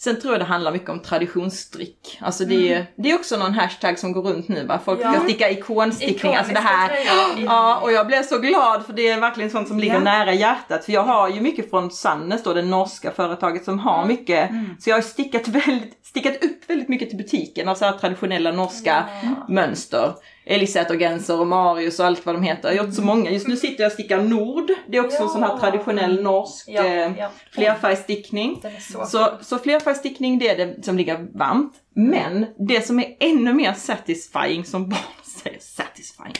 [0.00, 2.18] Sen tror jag det handlar mycket om traditionsstrick.
[2.20, 4.80] Alltså det är, det är också någon hashtag som går runt nu va?
[4.84, 5.12] Folk Ja.
[5.12, 6.34] ska sticka ikonstickning.
[6.34, 6.88] Alltså det här.
[6.88, 7.46] tröjor.
[7.46, 10.00] Ja, och jag blev så glad för det är verkligen sånt som ligger Ja.
[10.00, 10.84] nära hjärtat.
[10.84, 14.50] För jag har ju mycket från Sannes då, det norska företaget som har mycket.
[14.80, 18.52] Så jag har stickat, väldigt, stickat upp väldigt mycket till butiken av så här traditionella
[18.52, 19.04] norska
[19.48, 20.12] mönster.
[20.50, 22.72] Elisätergenser och Marius och allt vad de heter.
[22.72, 23.30] Jag har gjort så många.
[23.30, 24.70] Just nu sitter jag och stickar Nord.
[24.88, 25.58] Det är också en sån här Ja.
[25.60, 27.30] traditionell norsk Ja, eh, ja.
[27.52, 28.58] flerfärgstickning.
[28.62, 31.72] Den är så, Så, så flerfärgstickning det är det som ligger varmt.
[31.94, 34.98] Men det som är ännu mer satisfying, som barn
[35.42, 36.34] säger satisfying,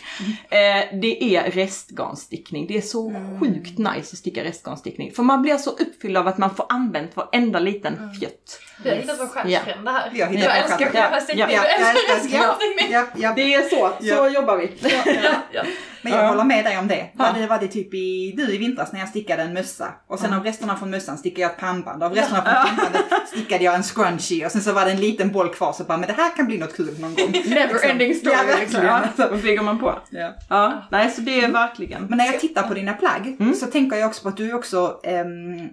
[0.51, 2.67] eh, det är restgarnstickning.
[2.67, 5.13] Det är så sjukt nice att sticka restgarnstickning.
[5.13, 8.61] För man blir så uppfylld av att man får använt varenda liten fjött.
[8.83, 10.11] Vi har hittat vår stjärnfrände här.
[10.13, 11.35] Vi har hittat jag älskar stjärnfrände.
[11.37, 13.35] Ja, jag älskar.
[13.37, 14.73] Det är så, så jobbar vi.
[14.81, 15.63] Ja, ja.
[16.03, 16.29] Men jag Ja.
[16.29, 17.07] håller med dig om det.
[17.19, 17.33] Ja.
[17.39, 19.93] Det var det typ i, du i vintras när jag stickade en mössa.
[20.09, 22.03] Och sen av resterna från mössan stickade jag ett pannband.
[22.03, 24.47] Av resterna från pannbandet stickade jag en scrunchie.
[24.47, 26.47] Och sen så var det en liten boll kvar så bara, men det här kan
[26.47, 27.31] bli något kul någon gång.
[27.47, 28.81] Never ending story Ja, liksom.
[28.83, 29.03] verkligen.
[29.17, 29.99] Ja, så bygger man på.
[30.11, 30.35] Ja.
[30.51, 32.05] Ja, nej så det är verkligen.
[32.07, 33.55] Men när jag tittar på dina plagg Mm.
[33.55, 35.69] så tänker jag också på att du är också ehm,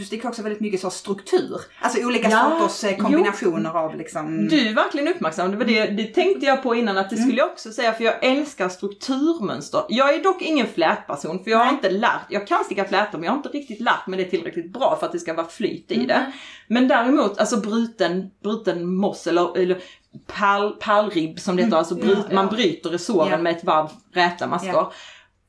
[0.00, 1.60] du stickar också väldigt mycket så struktur.
[1.80, 4.48] Alltså olika Ja, sorters eh, kombinationer av liksom...
[4.48, 5.50] Du är verkligen uppmärksam.
[5.50, 8.04] Det, var det, det tänkte jag på innan att det skulle jag också säga för
[8.04, 9.82] jag älskar strukturmönster.
[9.88, 11.74] Jag är dock ingen flätperson för jag har Nej.
[11.74, 14.72] inte lärt, jag kan sticka flätor men jag har inte riktigt lärt mig det tillräckligt
[14.72, 16.02] bra för att det ska vara flyt Mm.
[16.04, 16.32] i det.
[16.66, 19.78] Men däremot alltså bruten, bruten moss eller, eller
[20.26, 22.34] pärl, pärlribb som det heter, alltså bryt, Ja, ja.
[22.34, 23.38] man bryter resåren Mm.
[23.38, 23.42] Ja.
[23.42, 24.70] med ett varv rätamaskor.
[24.72, 24.92] Ja.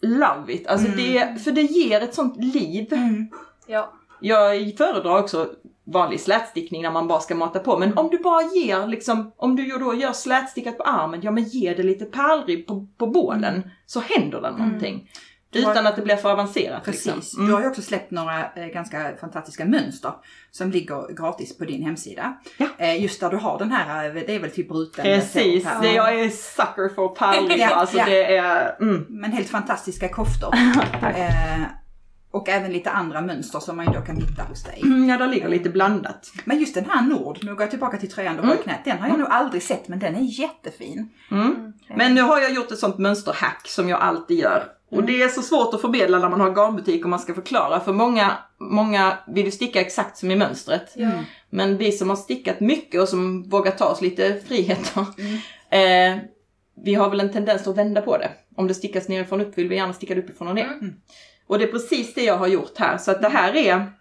[0.04, 0.68] Love it!
[0.68, 0.98] Alltså Mm.
[0.98, 2.94] det, för det ger ett sånt liv.
[2.94, 3.28] Mm.
[3.68, 3.94] Ja.
[4.22, 5.50] Jag föredrar också
[5.84, 7.78] vanlig slätstickning när man bara ska mata på.
[7.80, 11.44] Men om du bara ger liksom, om du då gör slätstickat på armen, ja men
[11.44, 15.10] ge det lite pärlribb på, på bålen så händer det någonting.
[15.54, 16.84] Utan att det blir för avancerat.
[16.84, 17.06] Precis.
[17.06, 17.40] Liksom.
[17.40, 17.54] Du Mm.
[17.54, 20.12] har ju också släppt några eh, ganska fantastiska mönster
[20.52, 22.38] som ligger gratis på din hemsida.
[22.58, 22.68] Ja.
[22.78, 25.92] Eh, just där du har den här, eh, det är väl typ bruten Precis, det,
[25.92, 27.52] jag är sucker för pärlribb.
[27.60, 28.06] Ja, alltså ja.
[28.06, 29.06] det är, mm.
[29.10, 30.54] Men helt fantastiska koftor.
[31.02, 31.62] eh,
[32.32, 34.82] och även lite andra mönster som man ju då kan hitta hos dig.
[34.84, 36.32] Mm, Ja, där ligger lite blandat.
[36.46, 38.86] Men just den här Nord, nu går jag tillbaka till tröjan du har i knät,
[38.86, 41.10] den har jag nog aldrig sett men den är jättefin.
[41.32, 41.74] Mm.
[41.96, 44.64] Men nu har jag gjort ett sånt mönsterhack som jag alltid gör.
[44.92, 47.80] Och det är så svårt att förmedla när man har garnbutik och man ska förklara.
[47.80, 50.94] För många, många vill ju sticka exakt som i mönstret.
[50.96, 51.12] Ja.
[51.50, 55.06] Men vi som har stickat mycket och som vågar ta oss lite friheter.
[55.74, 56.18] Eh,
[56.84, 58.32] vi har väl en tendens att vända på det.
[58.56, 60.70] Om det stickas nerifrån upp vill vi gärna sticka det uppifrån och ner.
[61.52, 61.56] Mm.
[61.56, 62.98] Och det är precis det jag har gjort här.
[62.98, 63.92] Så att det här är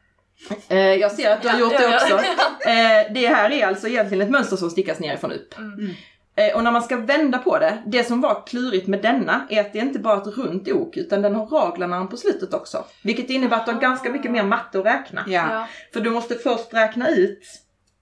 [0.68, 2.14] Eh, jag ser att du har Ja, gjort ja, det också.
[2.68, 5.58] Eh, det här är alltså egentligen ett mönster som stickas nerifrån upp.
[5.58, 5.90] Mm.
[6.36, 9.60] Eh, och när man ska vända på det, det som var klurigt med denna är
[9.60, 12.84] att det inte bara är ett runt ok utan den har raglarna på slutet också.
[13.02, 15.24] Vilket innebär att du har ganska mycket mer matte att räkna.
[15.26, 15.46] Ja.
[15.50, 15.66] Ja.
[15.92, 17.42] För du måste först räkna ut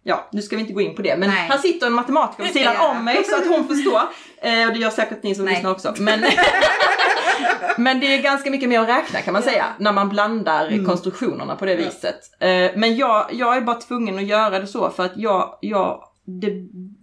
[0.02, 1.48] Ja, nu ska vi inte gå in på det, men Nej.
[1.48, 4.00] här sitter en matematiker vid sidan om mig så att hon förstår.
[4.42, 5.54] Eh, och det gör säkert ni som Nej.
[5.54, 5.94] lyssnar också.
[5.98, 6.20] Men,
[7.76, 9.50] men det är ganska mycket mer att räkna kan man Ja.
[9.50, 11.76] säga, när man blandar konstruktionerna på det Ja.
[11.78, 12.20] viset.
[12.40, 16.04] Eh, men jag, jag är bara tvungen att göra det så för att jag, jag
[16.40, 16.52] det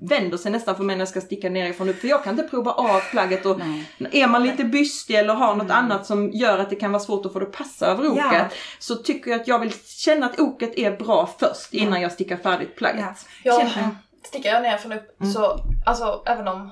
[0.10, 2.00] vänder sig nästan för mig när jag ska sticka nerifrån upp.
[2.02, 3.86] För jag kan inte prova av plagget och Nej.
[4.12, 7.26] är man lite bystig eller har något annat som gör att det kan vara svårt
[7.26, 8.24] att få det att passa över oket.
[8.32, 8.46] Ja.
[8.80, 12.38] Så tycker jag att jag vill känna att oket är bra först innan jag stickar
[12.38, 13.06] färdigt plagget.
[13.44, 13.62] Ja.
[13.62, 13.90] Jag
[14.26, 16.72] stickar jag ner från upp så, alltså även om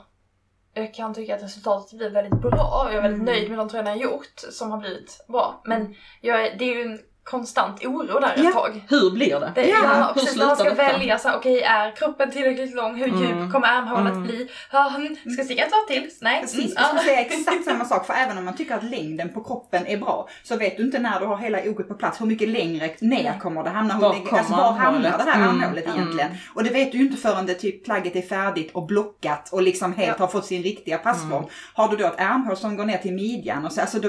[0.73, 3.25] jag kan tycka att resultatet blir väldigt bra jag är väldigt Mm.
[3.33, 5.61] nöjd med de tröjorna jag gjort som har blivit bra.
[5.65, 8.47] Men jag är, det är ju en konstant oro där Ja.
[8.49, 8.83] ett tag.
[8.89, 9.51] Hur blir det?
[9.55, 10.37] Det, Ja, ja, hur precis.
[10.37, 10.97] När man ska slutar detta?
[10.97, 12.95] välja så okej är kroppen tillräckligt lång?
[12.95, 13.51] Hur djup Mm.
[13.51, 14.23] kommer armhålet Mm.
[14.23, 14.49] bli?
[14.71, 16.09] Hmm, ska jag sticka ett varv till?
[16.21, 16.41] Nej.
[16.41, 17.05] Precis, Mm, jag skulle ja.
[17.07, 18.05] säga exakt samma sak.
[18.05, 20.99] För även om man tycker att längden på kroppen är bra så vet du inte
[20.99, 23.93] när du har hela oket på plats hur mycket längre ner kommer det hamna.
[23.93, 25.97] Hur Var kommer alltså, var hamnar det här Mm, armhålet mm.
[25.97, 26.31] egentligen?
[26.55, 29.61] Och det vet du ju inte förrän det typ plagget är färdigt och blockat och
[29.61, 30.23] liksom helt Ja.
[30.25, 31.31] har fått sin riktiga passform.
[31.43, 31.49] Mm.
[31.73, 34.07] Har du då ett armhål som går ner till midjan och så, alltså då,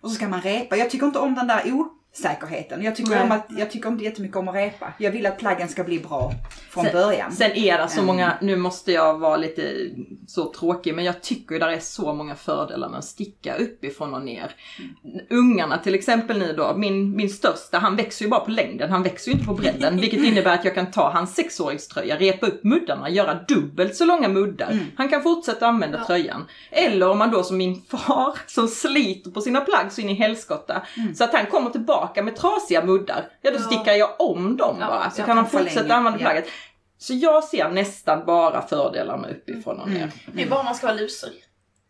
[0.00, 0.76] och så ska man repa.
[0.76, 1.86] Jag tycker inte om den där o
[2.22, 2.82] säkerheten.
[2.82, 3.22] Jag tycker, Nej.
[3.22, 4.92] om att, jag tycker inte jättemycket om att repa.
[4.98, 6.32] Jag vill att plaggen ska bli bra
[6.70, 7.32] från Sen- början.
[7.32, 8.06] Sen är det så Mm.
[8.06, 9.72] många, nu måste jag vara lite
[10.26, 14.14] så tråkig, men jag tycker ju där är så många fördelar med att sticka uppifrån
[14.14, 14.50] och ner.
[15.30, 19.02] Ungarna till exempel nu då, min, min största, han växer ju bara på längden, han
[19.02, 19.96] växer ju inte på bredden.
[20.00, 24.28] vilket innebär att jag kan ta hans sexåringströja, repa upp muddarna, göra dubbelt så långa
[24.28, 24.70] muddar.
[24.70, 24.84] Mm.
[24.96, 26.06] Han kan fortsätta använda Ja.
[26.06, 26.44] tröjan.
[26.70, 30.14] Eller om man då som min far, som sliter på sina plagg så in i
[30.14, 31.14] helskotta, Mm.
[31.14, 33.62] så att han kommer tillbaka med trasiga muddar, ja då Ja.
[33.62, 35.10] stickar jag om dem Ja, bara.
[35.10, 36.24] Så ja, kan förlänger, fortsätta använda ja.
[36.24, 36.46] plagget.
[36.98, 39.96] Så jag ser nästan bara fördelar med uppifrån och ner.
[40.02, 40.10] Mm.
[40.32, 41.30] Det är bara man ska ha lusor.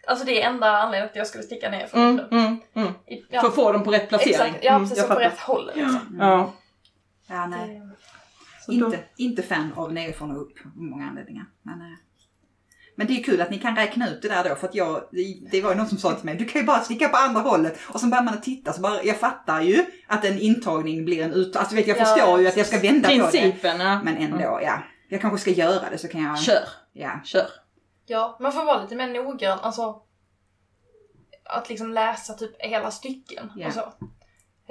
[0.06, 2.44] Alltså det är enda anledningen till att jag skulle sticka ner från Mm, mm.
[2.44, 2.92] mm, mm.
[3.30, 3.40] ja.
[3.40, 4.34] För att få dem på rätt placering.
[4.34, 4.98] Exakt, ja Mm, precis.
[4.98, 6.16] jag så på rätt håll liksom.
[6.20, 6.52] Ja.
[7.26, 7.82] Ja, nej.
[8.68, 11.44] Inte, inte fan av nerifrån och upp av många anledningar.
[11.62, 11.86] Men, eh,
[12.96, 15.02] men det är kul att ni kan räkna ut det där då för att jag,
[15.50, 17.40] det, var ju någon som sa till mig, du kan ju bara sticka på andra
[17.40, 21.04] hållet och så börjar man att titta så bara, jag fattar ju att en intagning
[21.04, 23.20] blir en ut, alltså vet jag Ja, förstår ju att jag ska vända på det.
[23.30, 24.02] Principen, ja.
[24.02, 24.82] Men ändå, ja.
[25.08, 27.20] Jag kanske ska göra det så kan jag, Kör, ja.
[27.24, 27.46] kör.
[28.06, 29.58] Ja, man får vara lite mer noggrann.
[29.62, 30.02] Alltså,
[31.44, 33.66] att liksom läsa typ hela stycken Ja.
[33.66, 33.80] och så.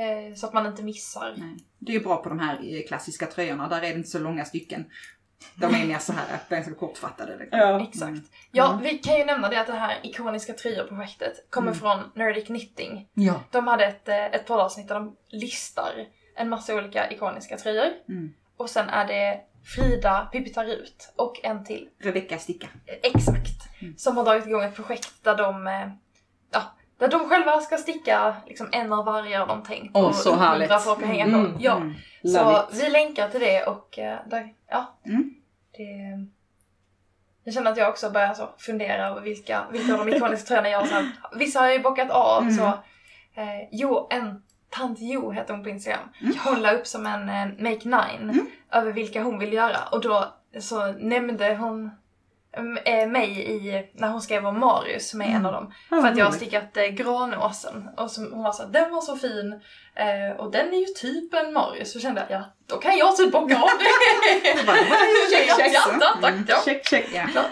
[0.02, 1.36] Eh, så att man inte missar.
[1.38, 1.58] Nej.
[1.80, 4.20] Det är ju bra på de här eh, klassiska tröjorna, där är det inte så
[4.20, 4.86] långa stycken.
[5.56, 7.38] De är mer så här ganska kortfattade.
[7.38, 7.60] Liksom.
[7.60, 7.82] Ja.
[7.84, 8.10] Exakt.
[8.10, 8.24] Mm.
[8.52, 11.80] Ja, vi kan ju nämna det att det här ikoniska tröjor-projektet kommer Mm.
[11.80, 13.08] från Nerdic Knitting.
[13.14, 13.40] ja.
[13.52, 15.92] De hade ett, eh, ett poddavsnitt där de listar
[16.36, 17.92] en massa olika ikoniska tröjor.
[18.10, 18.34] Mm.
[18.58, 19.42] Och sen är det
[19.76, 22.68] Frida Pippitar ut och en till Rebecka sticka.
[22.86, 23.82] Eh, Exakt.
[23.82, 23.98] Mm.
[23.98, 25.88] Som har dragit igång ett projekt där de, eh,
[26.52, 26.62] ja,
[27.10, 29.92] där de själva ska sticka liksom en av varje har de tänkt.
[29.98, 30.84] Åh, och så härligt.
[30.84, 31.32] folk att hänga på.
[31.32, 31.76] Mm, Ja.
[31.78, 31.94] Mm.
[32.24, 32.84] Så it.
[32.84, 34.98] vi länkar till det och eh, där, ja.
[35.06, 35.34] Mm.
[35.78, 35.84] Det,
[37.44, 40.70] jag känner att jag också börjar så fundera över vilka, vilka av de ikoniska tröjorna
[40.70, 42.54] jag har så här, Vissa har jag ju bockat av Mm.
[42.54, 42.66] så.
[43.36, 46.10] Eh, jo, en tant Jo heter hon på Instagram.
[46.22, 46.34] Mm.
[46.46, 48.48] Hon la upp som en eh, make nine Mm.
[48.72, 51.92] över vilka hon vill göra och då så nämnde hon
[53.08, 55.46] mig i, när hon skrev om Marius med en Mm.
[55.46, 55.74] av dem.
[55.92, 58.92] Ja, För att jag har stickat eh, Granåsen och så, hon var så här, den
[58.92, 59.54] var så fin
[59.96, 61.94] eh, och den är ju typ en Marius.
[61.94, 63.86] Så kände jag, ja då kan jag typ bocka av det.
[64.44, 64.68] Det det
[65.32, 66.46] Check, check, ja, ja, tack, Mm.
[66.48, 66.62] ja.
[66.66, 67.06] Check, check.
[67.14, 67.28] Ja.
[67.32, 67.46] Klart.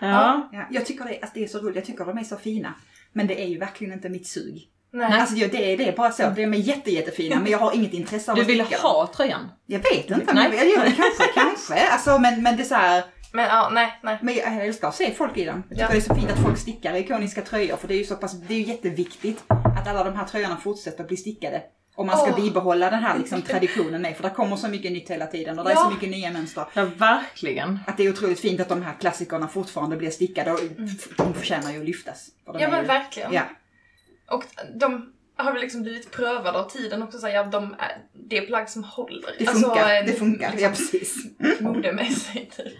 [0.00, 0.48] Ja.
[0.52, 2.74] Ja, jag tycker det, alltså det är så roligt, jag tycker de är så fina.
[3.12, 4.68] Men det är ju verkligen inte mitt sug.
[4.94, 5.20] Nej.
[5.20, 7.92] Alltså det är, det är bara så, de är jätte, jättefina men jag har inget
[7.92, 8.90] intresse av Du att vill sticka dem.
[8.90, 9.48] ha tröjan?
[9.66, 10.48] Jag vet inte, Nej.
[10.48, 11.88] men jag det kanske, kanske.
[11.88, 14.18] Alltså men, men det är så här, Men ja, nej, nej.
[14.22, 15.62] men jag älskar att se folk i dem.
[15.68, 15.88] Jag tycker Ja.
[15.90, 18.40] det är så fint att folk stickar ikoniska tröjor för det är ju så pass,
[18.40, 19.44] det är ju jätteviktigt
[19.78, 21.62] att alla de här tröjorna fortsätter att bli stickade.
[21.94, 22.36] Om man ska Åh.
[22.44, 25.64] bibehålla den här liksom, traditionen med, för det kommer så mycket nytt hela tiden och
[25.64, 25.84] det är Ja.
[25.84, 26.64] så mycket nya mönster.
[26.74, 27.78] Ja, verkligen.
[27.86, 30.60] Att det är otroligt fint att de här klassikerna fortfarande blir stickade och
[31.16, 32.28] de förtjänar ju att lyftas.
[32.46, 33.32] Ja är men ju, verkligen.
[33.32, 33.42] Ja.
[34.30, 37.18] Och de har väl liksom blivit prövade av tiden också.
[37.18, 39.30] Så här, ja, de är, det är plagg som håller.
[39.38, 41.16] Det funkar, eh, det funkar, liksom, ja precis.
[41.60, 42.56] Modemässigt.
[42.56, 42.72] typ.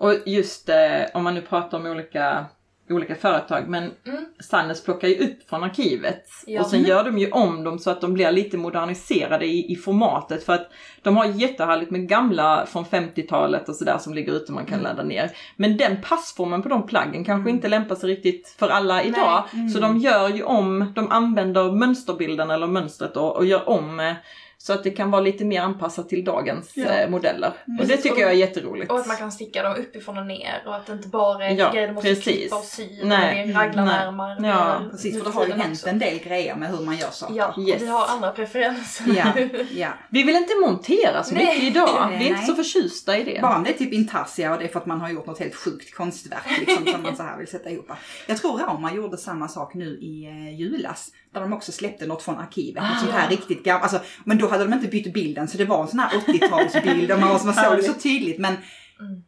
[0.00, 0.76] Och just eh,
[1.14, 2.46] om man nu pratar om olika,
[2.90, 4.24] olika företag, men Mm.
[4.40, 6.60] Sannes plockar ju upp från arkivet Ja.
[6.60, 9.76] och sen gör de ju om dem så att de blir lite moderniserade i, i
[9.76, 10.70] formatet för att
[11.02, 15.02] de har jättehärligt med gamla från 50-talet och sådär som ligger ute man kan ladda
[15.02, 15.30] ner.
[15.56, 19.44] Men den passformen på de plaggen kanske inte lämpar sig riktigt för alla idag.
[19.52, 19.68] Mm.
[19.68, 24.12] Så de gör ju om, de använder mönsterbilden eller mönstret och, och gör om eh,
[24.62, 26.84] så att det kan vara lite mer anpassat till dagens Ja.
[26.86, 27.52] eh, modeller.
[27.80, 28.92] Och det tycker jag är jätteroligt.
[28.92, 31.54] Och att man kan sticka dem uppifrån och ner och att det inte bara är
[31.54, 32.24] Ja, grejer du måste precis.
[32.24, 32.88] klippa och sy.
[33.04, 34.46] Nej, det är.
[34.48, 35.88] Ja, Precis, för det har ju hänt också.
[35.88, 37.34] en del grejer med hur man gör saker.
[37.34, 37.82] Ja, och Yes.
[37.82, 39.04] vi har andra preferenser.
[39.16, 39.32] Ja,
[39.74, 39.88] ja.
[40.10, 42.08] Vi vill inte montera så mycket idag.
[42.08, 42.46] Vi är inte Nej.
[42.46, 43.38] så förtjusta i det.
[43.42, 45.38] Bara om det är typ intarsia och det är för att man har gjort något
[45.38, 47.90] helt sjukt konstverk liksom, som man så här vill sätta ihop.
[48.26, 51.08] Jag tror Rauma gjorde samma sak nu i eh, julas.
[51.32, 52.82] Där de också släppte något från arkivet.
[52.82, 53.30] Ah, sånt här ja.
[53.36, 53.82] riktigt gammalt.
[53.92, 57.12] Alltså, men då hade de inte bytt bilden så det var en sån här 80-talsbild
[57.14, 58.38] och man, man såg det så tydligt.
[58.38, 58.56] Men
[59.00, 59.22] Mm.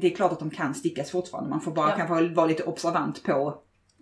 [0.00, 1.50] det är klart att de kan stickas fortfarande.
[1.50, 1.96] Man får bara Ja.
[1.96, 3.54] kanske vara lite observant på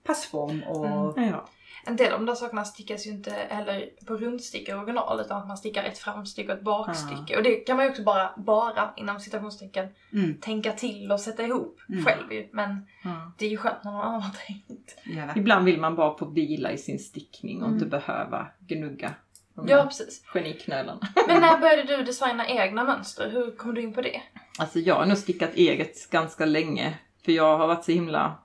[0.06, 1.18] passform och...
[1.18, 1.30] Mm.
[1.30, 1.48] Ja.
[1.84, 5.48] En del av de där sakerna stickas ju inte heller på rundstickor original utan att
[5.48, 7.36] man stickar ett framstycke och ett bakstycke.
[7.36, 10.34] Och det kan man ju också bara, bara inom citationstecken, Mm.
[10.40, 12.04] tänka till och sätta ihop Mm.
[12.04, 12.48] själv ju.
[12.52, 13.32] Men Ja.
[13.38, 14.96] det är ju skönt när någon annan har tänkt.
[15.04, 15.32] Ja?
[15.36, 17.74] Ibland vill man bara få vila i sin stickning och Mm.
[17.74, 19.14] inte behöva gnugga
[19.54, 20.22] de Ja, precis.
[20.34, 20.98] geniknölen.
[21.26, 23.30] Men när började du designa egna mönster?
[23.30, 24.22] Hur kom du in på det?
[24.58, 26.98] Alltså jag har nog stickat eget ganska länge.
[27.24, 28.38] För jag har varit så himla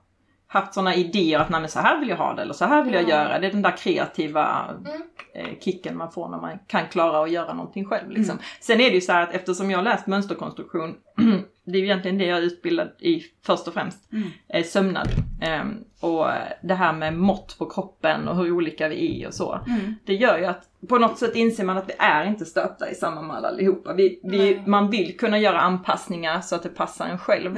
[0.50, 2.94] haft sådana idéer att nej så här vill jag ha det eller så här vill
[2.94, 3.08] jag Ja.
[3.08, 3.38] göra.
[3.38, 5.02] Det är den där kreativa Mm.
[5.34, 8.10] eh, kicken man får när man kan klara att göra någonting själv.
[8.10, 8.32] Liksom.
[8.32, 8.42] Mm.
[8.60, 10.94] Sen är det ju så här att eftersom jag läst mönsterkonstruktion
[11.64, 14.12] det är ju egentligen det jag är utbildad i först och främst.
[14.12, 14.28] Mm.
[14.48, 15.08] Eh, sömnad.
[15.42, 16.26] Ehm, och
[16.62, 19.60] det här med mått på kroppen och hur olika vi är och så.
[19.66, 19.94] Mm.
[20.04, 22.94] Det gör ju att på något sätt inser man att vi är inte stöpta i
[22.94, 23.92] samma mall allihopa.
[23.94, 27.56] Vi, vi, man vill kunna göra anpassningar så att det passar en själv.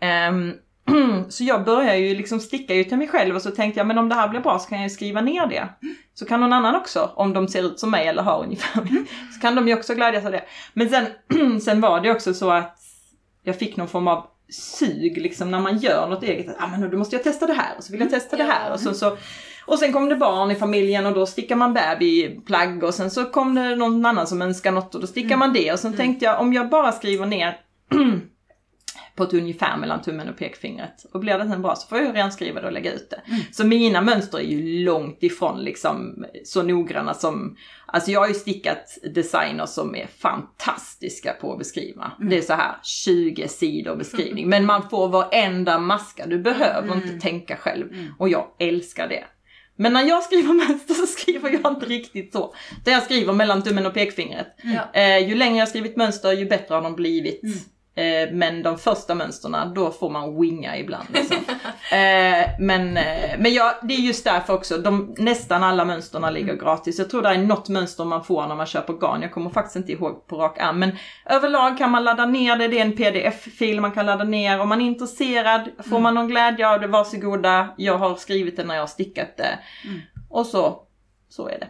[0.00, 0.54] Mm.
[1.28, 3.98] Så jag börjar ju liksom sticka ut till mig själv och så tänkte jag men
[3.98, 5.68] om det här blir bra så kan jag ju skriva ner det.
[6.14, 9.06] Så kan någon annan också, om de ser ut som mig eller har ungefär Mm.
[9.34, 10.44] så kan de ju också glädjas av det.
[10.72, 12.78] Men sen, sen var det också så att
[13.42, 16.48] jag fick någon form av sug liksom när man gör något eget.
[16.48, 18.44] Att, ah, men då måste jag testa det här och så vill jag testa det
[18.44, 18.72] här.
[18.72, 19.16] Och, så, så,
[19.66, 23.24] och sen kom det barn i familjen och då stickar man babyplagg och sen så
[23.24, 25.72] kom det någon annan som önskar något och då stickar man det.
[25.72, 27.56] Och sen tänkte jag om jag bara skriver ner
[29.16, 31.06] på ett ungefär mellan tummen och pekfingret.
[31.12, 33.22] Och blir det sen bra så får jag renskriva det och lägga ut det.
[33.52, 38.34] Så mina mönster är ju långt ifrån liksom så noggranna som, alltså jag har ju
[38.34, 42.12] stickat designers som är fantastiska på att beskriva.
[42.30, 44.48] Det är så här 20 sidor beskrivning.
[44.48, 47.86] Men man får varenda maska, du behöver inte tänka själv.
[48.18, 49.24] Och jag älskar det.
[49.76, 52.54] Men när jag skriver mönster så skriver jag inte riktigt så.
[52.84, 54.46] Där jag skriver mellan tummen och pekfingret.
[54.62, 55.00] Ja.
[55.00, 57.40] Eh, ju längre jag skrivit mönster ju bättre har de blivit.
[57.94, 61.08] Eh, men de första mönsterna, då får man winga ibland.
[61.12, 61.36] Liksom.
[61.92, 66.54] eh, men eh, men ja, det är just därför också, de, nästan alla mönsterna ligger
[66.54, 66.98] gratis.
[66.98, 69.76] Jag tror det är något mönster man får när man köper garn, jag kommer faktiskt
[69.76, 70.78] inte ihåg på rak arm.
[70.78, 74.60] Men överlag kan man ladda ner det, det är en pdf-fil man kan ladda ner.
[74.60, 77.68] Om man är intresserad, får man någon glädje av det, varsågoda.
[77.76, 79.58] Jag har skrivit det när jag har stickat det.
[80.28, 80.82] Och så,
[81.28, 81.68] så är det.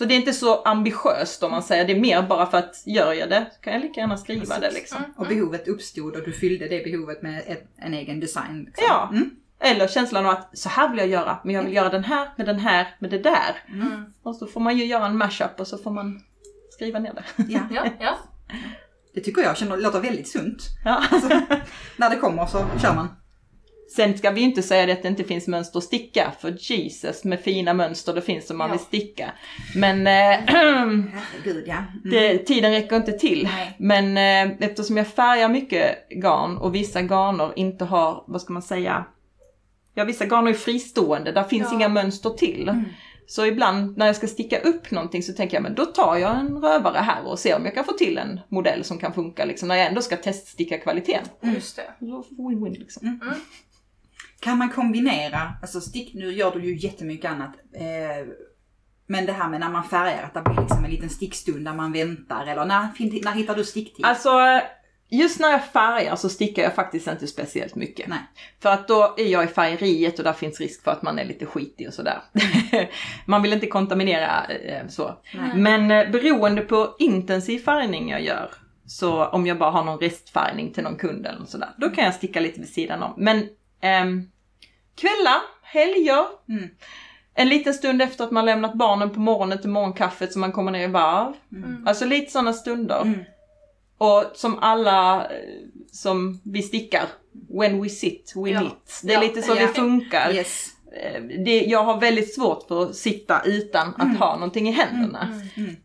[0.00, 0.08] Mm.
[0.08, 2.82] Så det är inte så ambitiöst om man säger, det är mer bara för att
[2.86, 4.98] gör jag det så kan jag lika gärna skriva det liksom.
[5.16, 8.64] Och behovet uppstod och du fyllde det behovet med ett, en egen design.
[8.66, 8.84] Liksom.
[8.88, 9.08] Ja.
[9.12, 9.30] Mm.
[9.62, 12.28] Eller känslan av att så här vill jag göra, men jag vill göra den här
[12.36, 13.62] med den här med det där.
[13.68, 14.04] Mm.
[14.22, 16.20] Och så får man ju göra en mashup och så får man
[16.70, 17.24] skriva ner det.
[17.48, 17.60] Ja.
[17.70, 18.18] Ja, ja.
[19.14, 20.62] Det tycker jag känner, låter väldigt sunt.
[20.84, 21.04] Ja.
[21.96, 23.08] När det kommer så kör man.
[23.96, 27.40] Sen ska vi inte säga att det inte finns mönster att sticka, för Jesus med
[27.40, 28.72] fina mönster det finns som man Ja.
[28.72, 29.32] vill sticka.
[29.74, 30.12] Men eh,
[30.46, 31.74] Herregud ja.
[31.76, 32.10] Mm.
[32.10, 33.42] det, tiden räcker inte till.
[33.56, 33.76] Nej.
[33.78, 34.16] Men
[34.50, 39.04] eh, eftersom jag färgar mycket garn och vissa garner inte har, vad ska man säga,
[39.94, 41.74] ja vissa garner är fristående, där finns Ja.
[41.76, 42.68] inga mönster till.
[42.68, 42.84] Mm.
[43.26, 46.38] Så ibland när jag ska sticka upp någonting så tänker jag, men då tar jag
[46.40, 49.44] en rövare här och ser om jag kan få till en modell som kan funka
[49.44, 51.24] liksom, när jag ändå ska teststicka kvaliteten.
[51.40, 51.82] Just det.
[52.38, 53.20] Win-win liksom.
[54.40, 57.54] Kan man kombinera, alltså stick, nu gör du ju jättemycket annat.
[57.74, 58.26] Eh,
[59.06, 61.74] men det här med när man färgar, att det blir liksom en liten stickstund där
[61.74, 62.88] man väntar eller när,
[63.24, 64.04] när hittar du sticktid?
[64.04, 64.30] Alltså,
[65.08, 68.08] just när jag färgar så stickar jag faktiskt inte speciellt mycket.
[68.08, 68.18] Nej.
[68.62, 71.24] För att då är jag i färgeriet och där finns risk för att man är
[71.24, 72.18] lite skitig och sådär.
[73.26, 75.18] man vill inte kontaminera eh, så.
[75.34, 75.56] Nej.
[75.56, 78.50] Men eh, beroende på intensiv färgning jag gör,
[78.86, 82.14] så om jag bara har någon restfärgning till någon kund eller sådär, då kan jag
[82.14, 83.14] sticka lite vid sidan om.
[83.16, 83.48] Men
[83.80, 84.30] ehm,
[84.94, 86.68] kvällar, helger, Mm.
[87.34, 90.72] en liten stund efter att man lämnat barnen på morgonen till morgonkaffet så man kommer
[90.72, 91.32] ner i varv.
[91.52, 91.86] Mm.
[91.86, 93.02] Alltså lite sådana stunder.
[93.02, 93.20] Mm.
[93.98, 95.30] Och som alla eh,
[95.92, 97.04] som vi stickar,
[97.48, 98.60] when we sit, we Ja.
[98.60, 99.00] meet.
[99.02, 99.20] Det är Ja.
[99.20, 99.60] lite så Ja.
[99.66, 100.32] det funkar.
[100.34, 100.66] Yes.
[101.02, 105.40] Eh, Det, jag har väldigt svårt för att sitta utan att ha någonting i händerna.
[105.56, 105.76] Mm.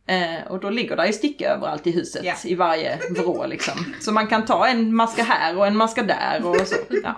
[0.42, 2.34] Eh, och då ligger det ju sticka överallt i huset, Ja.
[2.46, 3.74] i varje vrå liksom.
[4.02, 6.76] Så man kan ta en maska här och en maska där och så.
[7.04, 7.16] Ja.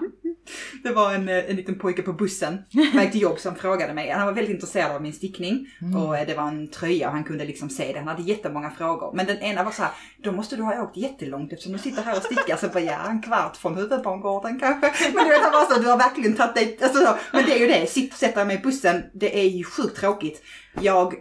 [0.84, 2.58] Det var en, eh, en liten pojke på bussen
[2.92, 4.10] på väg till jobb som frågade mig.
[4.10, 7.24] Han var väldigt intresserad av min stickning och eh, det var en tröja och han
[7.24, 8.00] kunde liksom se det.
[8.00, 9.12] Han hade jättemånga frågor.
[9.14, 9.92] Men den ena var så här,
[10.24, 12.58] då måste du ha åkt jättelångt eftersom du sitter här och stickar.
[12.58, 15.12] Så bara, ja, en kvart från huvudbangården kanske.
[15.16, 17.16] Men du vet, han var så, du har verkligen tagit dig, alltså, så.
[17.32, 19.98] Men det är ju det, sitt och sätta mig i bussen, det är ju sjukt
[19.98, 20.44] tråkigt.
[20.82, 21.20] Jag eh,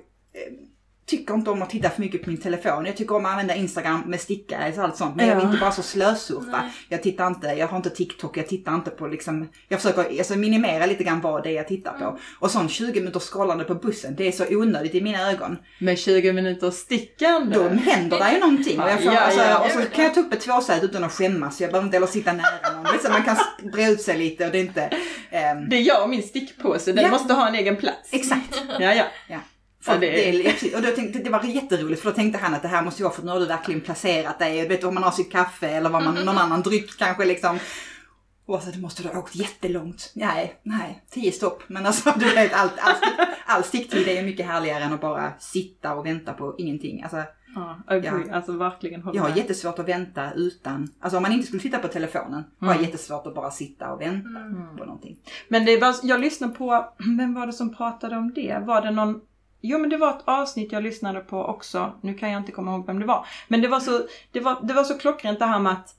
[1.07, 2.87] tycker inte om att titta för mycket på min telefon.
[2.87, 5.17] Jag tycker om att använda Instagram med stickare och allt sånt.
[5.17, 5.49] Men jag vill Ja.
[5.51, 6.51] inte bara så slösurfa.
[6.63, 6.71] Nej.
[6.89, 10.37] Jag tittar inte, jag har inte TikTok, jag tittar inte på liksom, jag försöker alltså
[10.37, 12.19] minimera lite grann vad det är jag tittar på.
[12.41, 15.57] Och sån 20 minuters scrollande på bussen, det är så onödigt i mina ögon.
[15.81, 17.55] Med 20 minuter stickande.
[17.57, 18.81] Då händer det ju någonting.
[18.81, 21.05] Och, jag får, Ja, alltså, ja, och så kan jag ta upp ett tvåsäte utan
[21.05, 21.61] att skämmas.
[21.61, 22.93] Jag behöver inte heller sitta nära någon.
[22.93, 23.37] Liksom, man kan
[23.73, 24.91] bre ut sig lite och det är inte...
[25.31, 27.11] ehm, Det gör min stickpåse, den Ja.
[27.11, 28.09] måste ha en egen plats.
[28.13, 28.63] exakt.
[28.79, 29.05] Ja, ja.
[29.87, 30.47] För det- det...
[30.73, 33.03] är, och då tänkte, det var jätteroligt för då tänkte han att det här måste
[33.03, 34.63] vara för nu har du verkligen placerat dig.
[34.63, 37.59] Du vet om man har sitt kaffe eller vad man, någon annan dryck kanske liksom.
[38.47, 40.13] Och så, du måste du ha åkt jättelångt.
[40.15, 41.63] Nej, nej, tio stopp.
[41.67, 45.01] Men alltså du vet, allt, all, stick, all sticktid är ju mycket härligare än att
[45.01, 47.03] bara sitta och vänta på ingenting.
[47.03, 47.23] Alltså,
[47.55, 48.25] ja agree.
[48.29, 48.35] Ja.
[48.35, 51.89] Alltså verkligen jag har jättesvårt att vänta utan, alltså om man inte skulle titta på
[51.89, 54.29] telefonen, har jag jättesvårt att bara sitta och vänta
[54.79, 55.17] på någonting.
[55.49, 58.63] Men det var, jag lyssnade på, vem var det som pratade om det?
[58.67, 59.21] Var det någon
[59.61, 62.71] Jo men det var ett avsnitt jag lyssnade på också, nu kan jag inte komma
[62.71, 63.27] ihåg vem det var.
[63.49, 64.01] Men det var så,
[64.33, 65.97] det var, det var så klockrent det här med att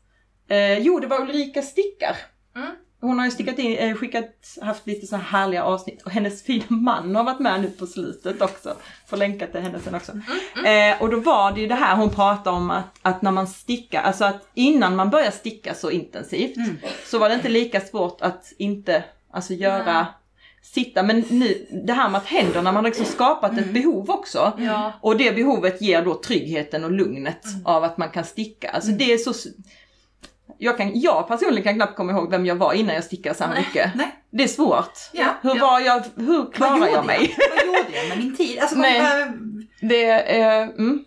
[0.49, 2.17] Eh, jo, det var Ulrika Stickar.
[2.55, 2.69] Mm.
[3.01, 6.43] Hon har ju stickat in, eh, skickat, haft lite så här härliga avsnitt och hennes
[6.43, 8.75] fina man har varit med nu på slutet också.
[9.07, 10.11] Får länka till henne sen också.
[10.65, 13.47] Eh, och då var det ju det här hon pratade om att, att när man
[13.47, 16.77] stickar, alltså att innan man börjar sticka så intensivt Mm.
[17.05, 20.07] så var det inte lika svårt att inte, alltså göra.
[20.73, 24.53] Sitta, men nu, det här med att händerna, man har liksom skapat ett behov också.
[24.57, 24.93] Ja.
[25.01, 27.65] Och det behovet ger då tryggheten och lugnet Mm.
[27.65, 28.69] av att man kan sticka.
[28.69, 29.49] Alltså det är så...
[30.57, 33.43] Jag, kan, jag personligen kan knappt komma ihåg vem jag var innan jag stickade så
[33.43, 33.61] här Nej.
[33.67, 33.91] mycket.
[33.95, 34.15] Nej.
[34.31, 34.93] Det är svårt.
[35.13, 35.25] Ja.
[35.41, 35.61] Hur Ja.
[35.67, 37.35] var jag, hur klarar gjorde jag mig?
[37.55, 38.59] Vad gjorde jag med min tid?
[38.59, 39.01] Alltså, Nej.
[39.01, 39.33] vad-
[39.89, 40.05] Det,
[40.39, 41.05] är, mm.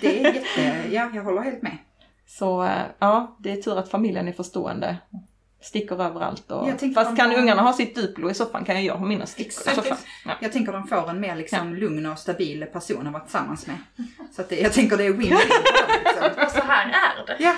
[0.00, 0.94] det är jätte...
[0.94, 1.78] Ja, jag håller helt med.
[2.26, 4.96] Så eh, ja, det är tur att familjen är förstående.
[5.62, 6.68] Stickor överallt och...
[6.94, 9.52] Fast kan har- ungarna ha sitt Duplo i soffan kan ju jag ha mina stickor
[9.52, 9.76] i Exakt.
[9.76, 9.96] soffan.
[10.24, 10.32] Ja.
[10.40, 13.76] Jag tänker de får en mer liksom lugn och stabil person att vara tillsammans med.
[14.36, 15.38] Så att det, jag tänker det är win-win.
[16.04, 16.44] liksom.
[16.44, 17.36] Och så här är det.
[17.44, 17.54] Ja.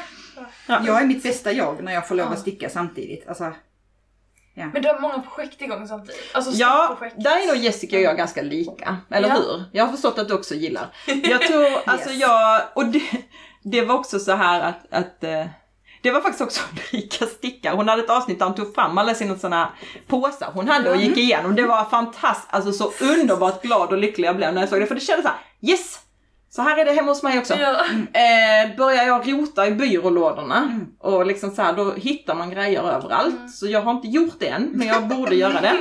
[0.67, 0.81] Ja.
[0.87, 2.33] Jag är mitt bästa jag när jag får lov Ja.
[2.33, 3.29] att sticka samtidigt.
[3.29, 3.53] Alltså,
[4.55, 6.31] Men du har många projekt igång samtidigt.
[6.35, 8.97] Alltså Ja, där är nog Jessica och jag ganska lika.
[9.11, 9.35] Eller Ja.
[9.35, 9.65] hur?
[9.73, 10.87] Jag har förstått att du också gillar.
[11.07, 12.21] Jag tror, alltså Yes.
[12.21, 13.03] jag, och det,
[13.63, 15.47] det var också så här att, att eh,
[16.05, 16.61] det var faktiskt också
[16.93, 17.75] Ulrika Sticka.
[17.75, 19.73] Hon hade ett avsnitt där hon tog fram alla sina sådana
[20.07, 21.55] påsar hon hade och gick igenom.
[21.55, 24.87] Det var fantastiskt, alltså så underbart glad och lycklig jag blev när jag såg det.
[24.87, 25.39] För det kändes så här:
[25.73, 26.01] yes!
[26.51, 27.55] Så här är det hemma hos mig också.
[27.55, 27.81] Ja.
[28.21, 30.87] Eh, börjar jag rota i byrålådorna Mm.
[31.01, 33.51] och liksom så här, då hittar man grejer överallt.
[33.55, 35.77] Så jag har inte gjort det än, men jag borde göra det.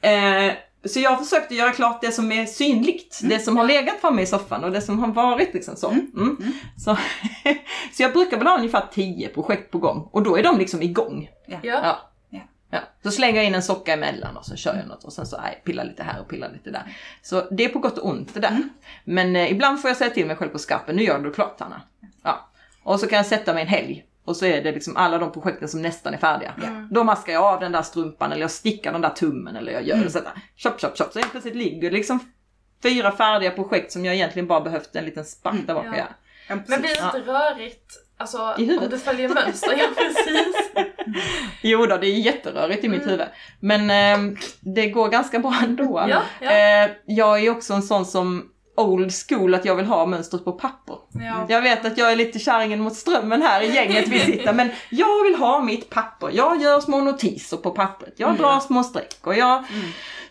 [0.08, 0.52] Eh,
[0.84, 3.20] så jag har försökt att göra klart det som är synligt.
[3.22, 5.90] Det som har legat framme i soffan och det som har varit liksom så.
[5.90, 6.36] Mm.
[6.76, 6.96] Så,
[7.92, 10.82] så jag brukar väl ha ungefär 10 projekt på gång och då är de liksom
[10.82, 11.30] igång.
[11.46, 11.58] Ja.
[11.62, 11.80] Ja.
[11.82, 12.40] Ja.
[12.70, 12.78] Ja.
[13.02, 15.36] Så slänger jag in en socka emellan och så kör jag något och sen så
[15.36, 16.96] aj, pillar lite här och pillar lite där.
[17.22, 18.62] Så det är på gott och ont det där.
[19.04, 21.60] Men eh, ibland får jag säga till mig själv på skarpen, nu gör du klart
[21.60, 21.82] Hanna.
[22.22, 22.48] Ja.
[22.82, 25.32] Och så kan jag sätta mig en helg och så är det liksom alla de
[25.32, 26.54] projekten som nästan är färdiga.
[26.62, 26.68] Ja.
[26.90, 29.82] Då maskar jag av den där strumpan eller jag stickar den där tummen eller jag
[29.82, 30.32] gör det så där.
[30.56, 31.12] Chop, chop, chop.
[31.12, 32.18] Så helt plötsligt ligger det liksom
[32.82, 35.86] fyra färdiga projekt som jag egentligen bara behövt en liten spark där bak.
[35.86, 35.94] Ja.
[36.48, 36.56] Ja.
[36.66, 37.92] Men blir det inte rörigt?
[38.20, 38.84] Alltså I huvudet?
[38.84, 40.56] om du följer mönster, ja precis.
[41.62, 43.10] Jo då, det är jätterörigt i mitt Mm.
[43.10, 43.26] huvud.
[43.60, 43.90] Men
[44.30, 46.04] eh, det går ganska bra ändå.
[46.08, 46.50] Ja, ja.
[46.50, 48.48] Eh, jag är också en sån som
[48.80, 50.96] old school att jag vill ha mönstret på papper.
[51.12, 51.46] Ja.
[51.48, 54.70] Jag vet att jag är lite kärringen mot strömmen här i gänget vi sitter men
[54.90, 56.30] jag vill ha mitt papper.
[56.32, 58.14] Jag gör små notiser på pappret.
[58.16, 58.42] Jag Mm.
[58.42, 59.86] drar små streck och jag Mm.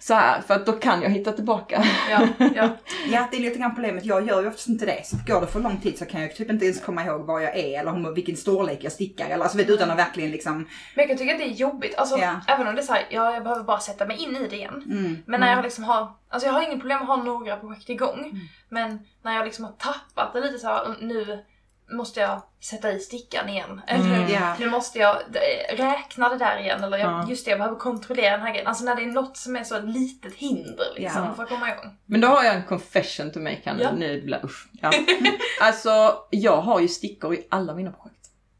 [0.08, 1.84] Så här för att då kan jag hitta tillbaka.
[2.10, 2.70] Ja, ja.
[3.12, 4.06] Ja, det är lite grann problemet.
[4.06, 5.06] Jag gör ju oftast inte det.
[5.06, 7.40] Så går det för lång tid så kan jag typ inte ens komma ihåg var
[7.40, 9.30] jag är eller hur- vilken storlek jag stickar.
[9.30, 10.54] Eller, alltså, vet, utan att verkligen liksom...
[10.58, 11.96] Men jag kan tycka att det är jobbigt.
[11.98, 12.36] Alltså, Ja.
[12.48, 14.84] Även om det är såhär, ja jag behöver bara sätta mig in i det igen.
[14.86, 15.18] Mm.
[15.26, 17.90] Men när jag liksom har, alltså jag har ingen problem med att ha några projekt
[17.90, 18.20] igång.
[18.20, 18.38] Mm.
[18.70, 21.44] Men när jag liksom har tappat det lite så här, nu
[21.92, 23.82] måste jag sätta i stickan igen.
[23.88, 24.32] Eller Mm.
[24.32, 24.56] Ja.
[24.60, 26.84] nu måste jag eh, räkna det där igen.
[26.84, 27.26] Eller jag, Ja.
[27.30, 28.68] just det, jag behöver kontrollera den här grejen.
[28.68, 31.34] Alltså när det är något som är så ett litet hinder liksom Ja.
[31.34, 31.98] för att komma igång.
[32.06, 33.92] Men då har jag en confession till mig kan Ja.
[33.92, 34.68] nu bli usch.
[34.82, 34.92] Ja.
[35.62, 38.18] Alltså jag har ju stickor i alla mina projekt.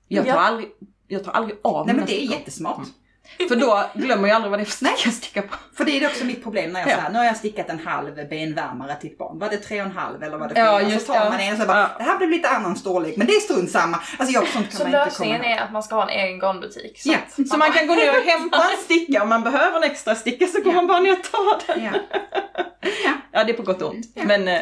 [0.08, 0.40] Jag tar Ja.
[0.40, 0.70] aldrig,
[1.08, 2.36] jag tar aldrig av Nej mina men det är stickor.
[2.40, 2.88] jättesmart.
[3.50, 5.56] För då glömmer jag aldrig vad det är för stickor jag stickar på.
[5.78, 6.96] För det är också mitt problem när jag Ja.
[6.96, 9.40] säger nu har jag stickat en halv benvärmare till ett barn.
[9.40, 10.90] Var det tre och en halv eller var det Ja, fyra?
[10.90, 11.30] just så tar det.
[11.30, 11.90] man en och så bara, Ja.
[11.98, 14.00] det här blir lite annan storlek men det är strunt samma.
[14.18, 15.52] Alltså jag, sånt kan Så man inte komma lösningen ihåg.
[15.52, 17.00] är att man ska ha en egen garnbutik.
[17.02, 17.18] Så Ja.
[17.50, 20.48] Så man kan gå ner och hämta en sticka om man behöver en extra sticka
[20.48, 20.76] så går Ja.
[20.76, 21.84] man bara ner och tar den.
[21.84, 21.92] Ja.
[23.32, 24.06] Ja det är på gott och ont.
[24.16, 24.62] Men eh,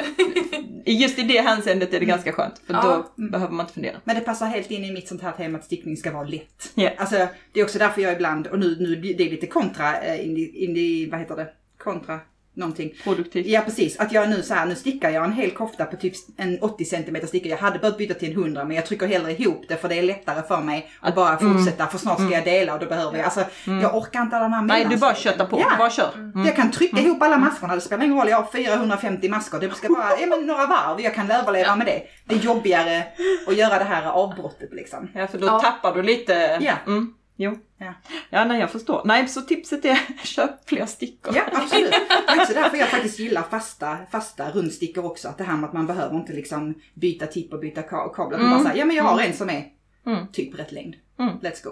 [0.86, 2.82] just i det hänseendet är det ganska skönt för Ja.
[3.18, 3.96] då behöver man inte fundera.
[4.04, 6.72] Men det passar helt in i mitt sånt här tema att stickning ska vara lätt.
[6.76, 6.90] Ja.
[6.98, 10.26] Alltså det är också därför jag ibland, och nu, nu det är lite kontra, eh,
[10.26, 11.48] in, i- in, i- vad heter det,
[11.84, 12.20] kontra
[12.58, 12.94] någonting.
[13.04, 13.46] Produktivt.
[13.48, 16.14] Ja precis, att jag nu så här, nu stickar jag en hel kofta på typ
[16.38, 17.50] en 80 cm sticka.
[17.50, 19.96] Jag hade behövt byta till en 100 men jag trycker hellre ihop det för det
[20.00, 23.18] är lättare för mig att bara fortsätta för snart ska jag dela och då behöver
[23.18, 25.78] jag, alltså jag orkar inte alla de här Nej du bara köttar på, Ja.
[25.78, 26.12] bara kör.
[26.16, 26.46] Mm.
[26.46, 29.60] Jag kan trycka ihop alla maskorna, det spelar ingen roll, jag har 450 masker.
[29.60, 32.02] Det ska bara, ja men några varv, jag kan överleva med det.
[32.26, 33.04] Det är jobbigare
[33.48, 35.10] att göra det här avbrottet liksom.
[35.14, 35.60] Ja för då Ja.
[35.60, 36.34] tappar du lite.
[36.62, 36.74] Ja.
[36.88, 37.14] Mm.
[37.36, 37.58] Jo.
[37.78, 37.94] Ja.
[38.30, 39.02] Ja nej jag förstår.
[39.06, 41.36] Nej så tipset är köp fler stickor.
[41.36, 41.92] Ja, absolut.
[42.28, 45.28] Det är också därför jag faktiskt gillar fasta, fasta rundstickor också.
[45.28, 48.38] Att det här med att man behöver inte liksom byta tipp och byta ka- kablar.
[48.40, 48.58] Man Mm.
[48.58, 49.66] bara säger, ja men jag har en som är
[50.06, 50.28] Mm.
[50.28, 50.96] typ rätt längd.
[51.20, 51.38] Mm.
[51.40, 51.72] Let's go.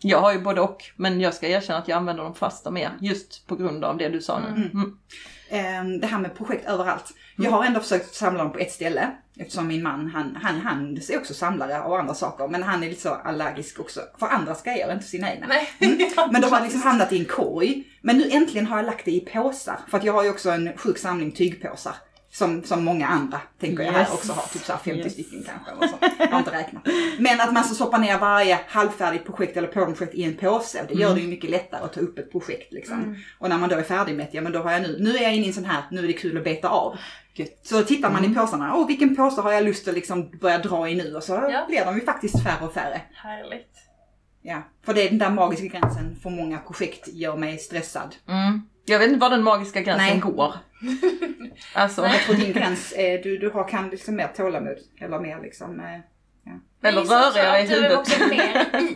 [0.00, 2.90] Jag har ju både och men jag ska erkänna att jag använder dem fasta mer
[3.00, 4.70] just på grund av det du sa nu.
[4.74, 4.98] Mm.
[5.54, 7.12] Ehm, det här med projekt överallt.
[7.36, 9.10] Jag har ändå försökt samla dem på ett ställe.
[9.38, 12.48] Eftersom min man, han, han, han är också samlare av andra saker.
[12.48, 15.46] Men han är lite så allergisk också för andras grejer, inte sina egna.
[15.46, 15.68] Nej.
[16.32, 17.84] Men de har liksom hamnat i en korg.
[18.00, 19.78] Men nu äntligen har jag lagt det i påsar.
[19.88, 21.94] För att jag har ju också en sjuk samling tygpåsar.
[22.34, 24.12] Som, som många andra, tänker jag här Yes.
[24.12, 24.42] också har.
[24.42, 25.12] Typ så här 50 Yes.
[25.12, 25.96] stycken kanske.
[26.18, 26.82] Jag har inte räknat.
[27.18, 30.80] Men att man så stoppar ner varje halvfärdigt projekt eller pågående i en påse.
[30.82, 32.72] Och det gör det ju mycket lättare att ta upp ett projekt.
[32.72, 33.16] Liksom.
[33.38, 35.16] Och när man då är färdig med det, ja men då har jag nu, nu
[35.16, 36.98] är jag inne i en sån här, nu är det kul att beta av.
[37.34, 37.60] Gött.
[37.62, 40.88] Så tittar man i påsarna, åh vilken påse har jag lust att liksom börja dra
[40.88, 41.14] i nu?
[41.16, 41.64] Och så Ja.
[41.68, 43.00] blir de ju faktiskt färre och färre.
[43.14, 43.74] Härligt.
[44.42, 48.14] Ja, för det är den där magiska gränsen för många projekt gör mig stressad.
[48.28, 48.62] Mm.
[48.86, 50.18] Jag vet inte var den magiska gränsen Nej.
[50.18, 50.54] går.
[51.72, 54.76] Alltså, Jag tror din gräns är, du, du har kan liksom mer tålamod.
[55.00, 56.00] Eller mer liksom, eh,
[56.88, 57.98] eller gissar också röra i att du är huvudet.
[57.98, 58.66] också mer i det.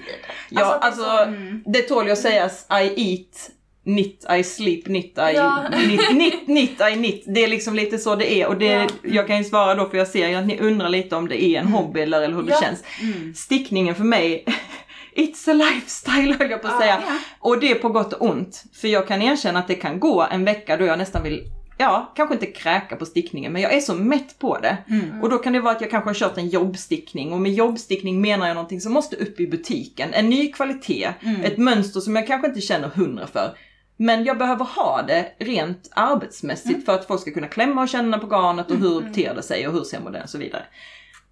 [0.50, 1.62] Ja, det är alltså, så- mm.
[1.66, 3.50] det tål ju att sägas I eat,
[3.84, 5.64] knit, I sleep, knit, I, Ja.
[5.72, 7.24] knit, knit, knit, I knit.
[7.26, 8.86] Det är liksom lite så det är och det, Ja.
[9.02, 11.42] jag kan ju svara då för jag ser ju att ni undrar lite om det
[11.44, 12.60] är en hobby eller, eller hur det Ja.
[12.62, 12.84] känns.
[13.02, 13.34] mm.
[13.34, 14.44] Stickningen för mig,
[15.16, 17.02] it's a lifestyle höll jag på att Ja, säga.
[17.06, 17.18] ja.
[17.40, 18.64] Och det är på gott och ont.
[18.80, 21.44] För jag kan erkänna att det kan gå en vecka då jag nästan vill
[21.80, 24.76] Ja, kanske inte kräka på stickningen men jag är så mätt på det.
[24.90, 25.22] Mm.
[25.22, 28.20] Och då kan det vara att jag kanske har kört en jobbstickning och med jobbstickning
[28.20, 30.14] menar jag någonting som måste upp i butiken.
[30.14, 31.40] En ny kvalitet, Mm.
[31.44, 33.54] ett mönster som jag kanske inte känner hundra för.
[33.96, 36.82] Men jag behöver ha det rent arbetsmässigt Mm.
[36.82, 39.66] för att folk ska kunna klämma och känna på garnet och hur ter det sig
[39.68, 40.62] och hur ser modellen och så vidare.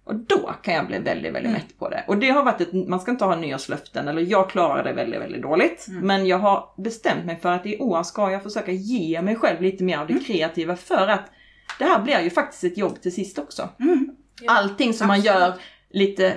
[0.07, 1.53] Och då kan jag bli väldigt, väldigt Mm.
[1.53, 2.03] mätt på det.
[2.07, 5.21] Och det har varit ett, man ska inte ha nyårslöften, eller jag klarar det väldigt,
[5.21, 5.85] väldigt dåligt.
[5.89, 6.07] Mm.
[6.07, 9.61] Men jag har bestämt mig för att i år ska jag försöka ge mig själv
[9.61, 10.23] lite mer av det Mm.
[10.25, 11.31] kreativa för att
[11.79, 13.69] det här blir ju faktiskt ett jobb till sist också.
[13.79, 14.09] Mm.
[14.41, 14.51] Ja.
[14.51, 15.35] Allting som man Absolut.
[15.39, 15.53] gör
[15.89, 16.33] lite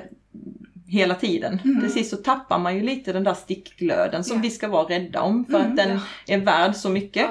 [0.87, 1.61] hela tiden.
[1.65, 1.81] Mm.
[1.81, 4.43] Till sist så tappar man ju lite den där stickglöden som Ja.
[4.43, 7.27] vi ska vara rädda om för Mm, att den är värd så mycket.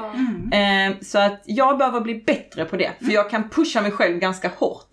[0.51, 0.91] Mm.
[0.93, 4.17] Eh, så att jag behöver bli bättre på det, för jag kan pusha mig själv
[4.19, 4.89] ganska hårt.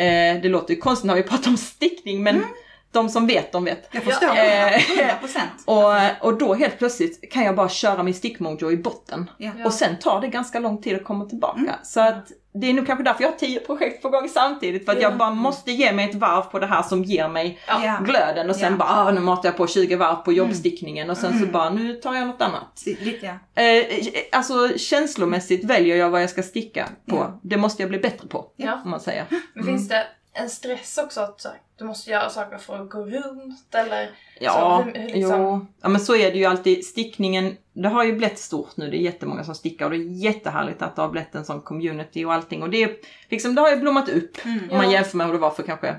[0.00, 0.36] Mm.
[0.36, 2.44] Eh, det låter ju konstigt när vi pratar om stickning, men
[2.92, 3.88] de som vet, de vet.
[3.92, 4.28] Jag förstår.
[4.28, 5.50] Eh, 100 procent.
[5.66, 9.30] Och, och då helt plötsligt kan jag bara köra min stickmojo i botten.
[9.38, 9.50] Ja.
[9.64, 11.78] Och sen tar det ganska lång tid att komma tillbaka.
[11.82, 14.84] Så att det är nog kanske därför jag har tio projekt på gång samtidigt.
[14.84, 15.16] För att jag Ja.
[15.16, 17.58] bara måste ge mig ett varv på det här som ger mig.
[17.66, 17.98] Ja.
[18.04, 18.50] glöden.
[18.50, 18.78] Och sen Ja.
[18.78, 21.10] bara, ah, nu matar jag på 20 varv på jobbstickningen.
[21.10, 21.52] Och sen så Mm.
[21.52, 22.82] bara, nu tar jag något annat.
[23.00, 23.62] Lite, ja.
[23.62, 23.84] Eh,
[24.32, 27.38] alltså känslomässigt väljer jag vad jag ska sticka på.
[27.42, 28.46] Det måste jag bli bättre på.
[28.56, 28.80] Ja.
[28.84, 29.24] Om man säger.
[29.54, 30.06] Men finns det
[30.42, 34.10] en stress också att så, här, du måste göra saker för att gå runt eller?
[34.40, 35.66] Ja, Så hur- hur liksom- jo.
[35.82, 36.84] ja, men så är det ju alltid.
[36.86, 38.90] Stickningen, det har ju blivit stort nu.
[38.90, 41.60] Det är jättemånga som stickar och det är jättehärligt att det har blivit en sån
[41.60, 42.62] community och allting.
[42.62, 42.90] Och det, är,
[43.28, 44.58] liksom, det har ju blommat upp Mm.
[44.70, 44.92] om man Ja.
[44.92, 45.96] jämför med hur det var för kanske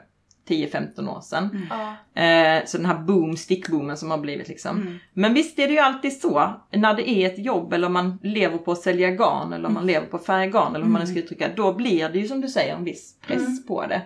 [0.48, 1.68] 10-15 år sedan.
[1.70, 2.22] Ja.
[2.22, 4.82] Eh, så den här boom, stickboomen som har blivit liksom.
[4.82, 5.00] Mm.
[5.14, 8.58] Men visst är det ju alltid så, när det är ett jobb eller man lever
[8.58, 11.08] på att sälja garn eller man lever på att färga garn eller hur man nu
[11.08, 13.64] ska uttrycka då blir det ju som du säger en viss press Mm.
[13.68, 14.02] på det.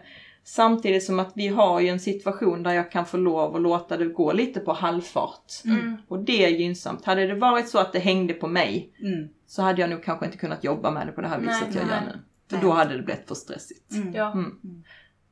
[0.48, 3.98] Samtidigt som att vi har ju en situation där jag kan få lov att låta
[3.98, 5.52] det gå lite på halvfart.
[5.66, 5.98] Mm.
[6.08, 7.06] Och det är gynnsamt.
[7.06, 9.28] Hade det varit så att det hängde på mig Mm.
[9.48, 11.76] så hade jag nog kanske inte kunnat jobba med det på det här Nej, viset
[11.76, 11.96] jag nej.
[11.96, 12.20] gör nu.
[12.50, 12.66] För Nej.
[12.66, 13.92] då hade det blivit för stressigt.
[13.92, 14.14] Mm.
[14.14, 14.36] Ja.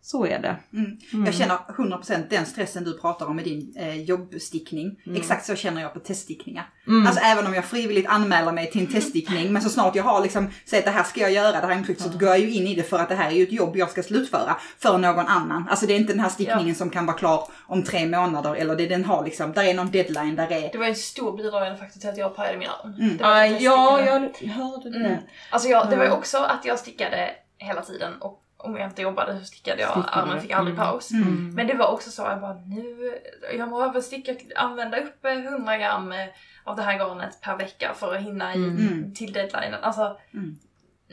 [0.06, 0.56] Så är det.
[0.74, 0.98] Mm.
[1.14, 1.26] Mm.
[1.26, 5.00] Jag känner 100% den stressen du pratar om med din eh, jobbstickning.
[5.06, 5.22] Mm.
[5.22, 6.70] Exakt så känner jag på teststickningar.
[6.88, 7.08] Mm.
[7.08, 10.22] Alltså även om jag frivilligt anmäler mig till en teststickning men så snart jag har
[10.22, 12.40] liksom sagt att det här ska jag göra, det här är intryck, så går jag
[12.40, 14.58] ju in i det för att det här är ju ett jobb jag ska slutföra
[14.80, 15.68] för någon annan.
[15.70, 18.76] Alltså det är inte den här stickningen som kan vara klar om tre månader eller
[18.76, 20.72] det den har liksom, där är någon deadline, där är...
[20.72, 22.94] Det var en stor bidragande faktor till att jag pajade min arm.
[23.00, 23.18] Mm.
[23.18, 25.06] Det ja, jag hörde det.
[25.06, 25.18] Mm.
[25.50, 26.18] Alltså jag, det var ju Ja.
[26.18, 29.92] också att jag stickade hela tiden och om jag inte jobbade så stickade jag.
[29.92, 30.86] Stickade Armen fick aldrig Mm.
[30.86, 31.12] paus.
[31.12, 31.54] Mm.
[31.56, 33.14] Men det var också så jag bara nu,
[33.58, 36.18] jag behöver sticka, använda upp eh, 100 gram eh,
[36.64, 39.14] av det här garnet per vecka för att hinna i, Mm.
[39.14, 39.84] till deadlinen.
[39.84, 40.58] Alltså, Mm.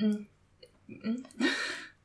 [0.01, 0.26] mm.
[1.05, 1.24] Mm.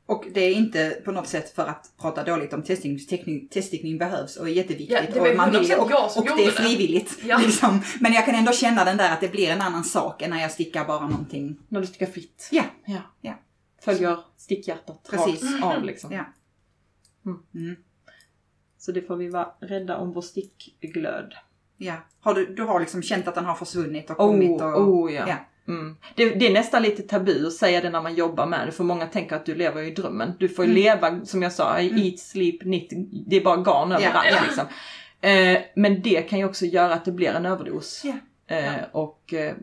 [0.08, 3.98] Och det är inte på något sätt för att prata dåligt om testning, testning, teststickning
[3.98, 4.98] behövs och är jätteviktigt.
[5.14, 6.52] Ja, det och man vill 100% och, och gjorde det är det.
[6.52, 7.18] frivilligt.
[7.24, 7.38] Ja.
[7.44, 7.82] Liksom.
[8.00, 10.40] Men jag kan ändå känna den där att det blir en annan sak än när
[10.42, 11.56] jag stickar bara någonting.
[11.68, 12.48] När du stickar fritt.
[12.52, 12.98] Ja, Ja.
[13.20, 13.34] Ja.
[13.80, 16.12] Följer stickhjärtat rakt av liksom.
[16.12, 16.24] Ja.
[17.26, 17.38] Mm.
[17.54, 17.76] Mm.
[18.78, 21.34] Så det får vi vara rädda om vår stickglöd.
[21.76, 21.94] ja.
[22.20, 24.88] Har du, du har liksom känt att den har försvunnit och kommit Oh, och...
[24.88, 25.24] oh ja.
[25.28, 25.36] ja.
[25.68, 25.96] Mm.
[26.14, 28.84] Det, det är nästan lite tabu att säga det när man jobbar med det för
[28.84, 30.32] många tänker att du lever i drömmen.
[30.38, 30.82] Du får ju Mm.
[30.82, 32.92] leva, som jag sa, i eat, sleep, knit.
[33.26, 34.42] Det är bara garn överallt ja.
[34.46, 34.66] liksom.
[35.20, 38.02] Eh, men det kan ju också göra att det blir en överdos.
[38.04, 38.14] Ja.
[38.56, 39.54] Eh, och, eh,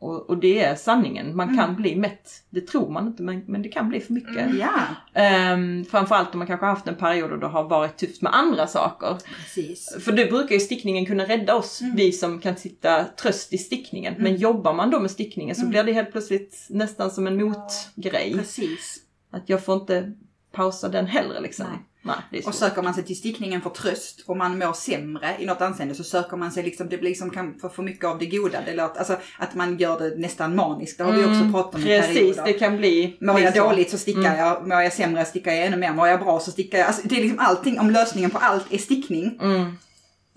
[0.00, 1.36] och, och det är sanningen.
[1.36, 1.76] Man kan Mm.
[1.76, 2.30] bli mätt.
[2.50, 4.36] Det tror man inte men, men det kan bli för mycket.
[4.36, 4.58] Mm.
[4.58, 4.70] Ja,
[5.14, 8.34] Ehm, framförallt om man kanske har haft en period då det har varit tufft med
[8.36, 9.16] andra saker.
[9.36, 9.96] precis.
[10.04, 11.96] För det brukar ju stickningen kunna rädda oss, Mm.
[11.96, 14.14] vi som kan sitta tröst i stickningen.
[14.16, 14.40] Men Mm.
[14.40, 15.70] jobbar man då med stickningen så Mm.
[15.70, 18.34] blir det helt plötsligt nästan som en motgrej.
[18.36, 18.96] Precis.
[19.30, 20.12] Att jag får inte
[20.52, 21.66] pausa den heller liksom.
[21.68, 21.78] Nej.
[22.02, 25.60] Nej, Och söker man sig till stickningen för tröst och man mår sämre i något
[25.60, 28.26] anseende så söker man sig liksom, det blir liksom kan få för mycket av det
[28.26, 28.58] goda.
[28.66, 30.98] Det låter, alltså att man gör det nästan maniskt.
[30.98, 32.44] Det har vi också pratat om i Mm, Precis, perioder.
[32.52, 33.16] det kan bli...
[33.20, 36.20] Mår jag dåligt så stickar jag, mår jag sämre stickar jag ännu mer, mår jag
[36.20, 36.86] bra så stickar jag.
[36.86, 39.72] Alltså det är liksom allting, om lösningen på allt är stickning Mm.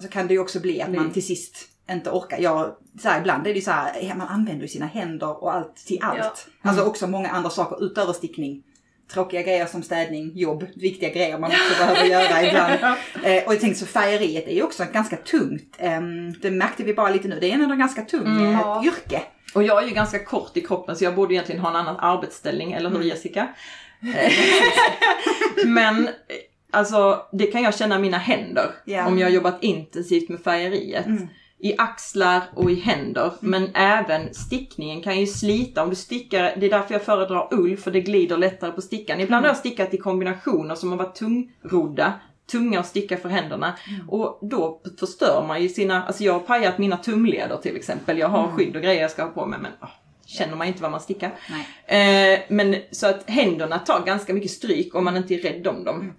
[0.02, 1.56] så kan det ju också bli att man till sist
[1.92, 2.40] inte orkar.
[2.40, 5.54] Jag, så här, ibland är det ju så här, man använder ju sina händer och
[5.54, 6.48] allt till allt.
[6.62, 6.70] Ja.
[6.70, 8.64] Alltså också många andra saker utöver stickning.
[9.14, 12.74] Tråkiga grejer som städning, jobb, viktiga grejer man också behöver göra ibland.
[13.24, 15.76] Eh, och jag tänkte så färgeriet är ju också ganska tungt.
[15.80, 18.56] Ehm, det märkte vi bara lite nu, det är ändå ganska tungt Mm.
[18.56, 19.22] eh, yrke.
[19.56, 21.96] Och jag är ju ganska kort i kroppen så jag borde egentligen ha en annan
[22.00, 23.48] arbetsställning, eller hur Jessica?
[24.16, 24.32] Eh,
[25.66, 26.12] Men eh,
[26.72, 29.08] alltså det kan jag känna mina händer Ja.
[29.08, 31.06] om jag har jobbat intensivt med färgeriet.
[31.06, 31.28] Mm.
[31.64, 33.32] I axlar och i händer.
[33.40, 36.54] Men även stickningen kan ju slita om du stickar.
[36.58, 39.20] Det är därför jag föredrar ull för det glider lättare på stickan.
[39.20, 42.14] Ibland har jag stickat i kombinationer som har varit tungrodda.
[42.52, 43.74] Tunga att sticka för händerna.
[44.08, 48.18] Och då förstör man ju sina, alltså jag har pajat mina tumleder till exempel.
[48.18, 49.90] Jag har skydd och grejer jag ska ha på mig men åh,
[50.26, 51.32] känner man inte vad man stickar.
[51.86, 55.84] Eh, men så att händerna tar ganska mycket stryk om man inte är rädd om
[55.84, 56.14] dem.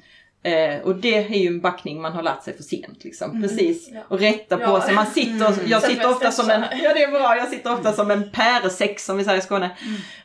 [0.45, 3.43] Eh, och det är ju en backning man har lärt sig för sent liksom.
[3.43, 3.89] Precis.
[3.93, 4.01] Ja.
[4.09, 4.81] Och rätta på Ja.
[4.83, 4.95] sig.
[4.95, 7.93] Man sitter, jag Sätt sitter ofta som en, ja det är bra, jag sitter ofta
[7.93, 9.77] som en päresex som vi säger i Skåne.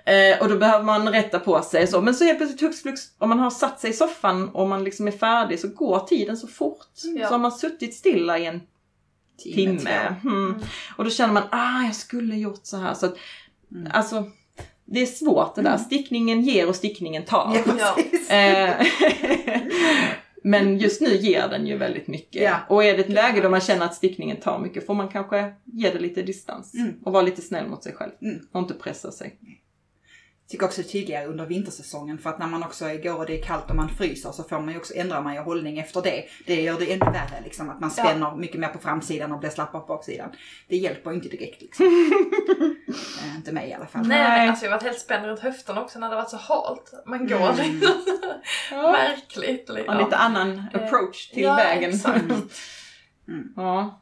[0.05, 2.01] Eh, och då behöver man rätta på sig så.
[2.01, 4.83] Men så helt plötsligt hux flux, om man har satt sig i soffan och man
[4.83, 6.87] liksom är färdig så går tiden så fort.
[7.15, 7.27] Ja.
[7.27, 8.61] Så har man suttit stilla i en
[9.43, 9.79] timme.
[10.21, 10.29] två.
[10.29, 10.61] Mm.
[10.95, 12.93] Och då känner man, ah jag skulle gjort så här.
[12.93, 13.15] Så att,
[13.91, 14.23] Alltså,
[14.91, 15.77] det är svårt det där.
[15.77, 17.57] Stickningen ger och stickningen tar.
[17.79, 17.97] Ja.
[18.35, 18.85] Eh,
[20.43, 22.41] Men just nu ger den ju väldigt mycket.
[22.41, 22.59] Ja.
[22.69, 25.53] Och är det ett läge då man känner att stickningen tar mycket får man kanske
[25.65, 26.73] ge det lite distans.
[26.73, 26.93] Mm.
[27.03, 28.11] Och vara lite snäll mot sig själv.
[28.21, 28.39] Mm.
[28.51, 29.39] Och inte pressa sig.
[30.49, 33.39] Tycker också det är tydligare under vintersäsongen för att när man också går och det
[33.39, 36.01] är kallt och man fryser så får man ju också ändra man ju hållning efter
[36.01, 36.25] det.
[36.45, 38.03] Det gör det ännu värre liksom att man Ja.
[38.03, 40.29] spänner mycket mer på framsidan och blir slappare på baksidan.
[40.67, 41.85] Det hjälper ju inte direkt liksom.
[43.23, 44.07] Eh, inte mig i alla fall.
[44.07, 44.39] Nej, Nej.
[44.39, 46.93] men alltså jag har varit helt spänd runt höfterna också när det varit så halt.
[47.05, 47.55] Man går Mm.
[47.79, 47.93] liksom
[48.71, 48.91] Ja.
[48.91, 49.69] märkligt.
[49.69, 49.95] Liksom.
[49.97, 51.89] Och lite annan approach till ja, vägen.
[51.89, 52.25] exakt.
[53.27, 53.53] Mm.
[53.55, 53.99] ja.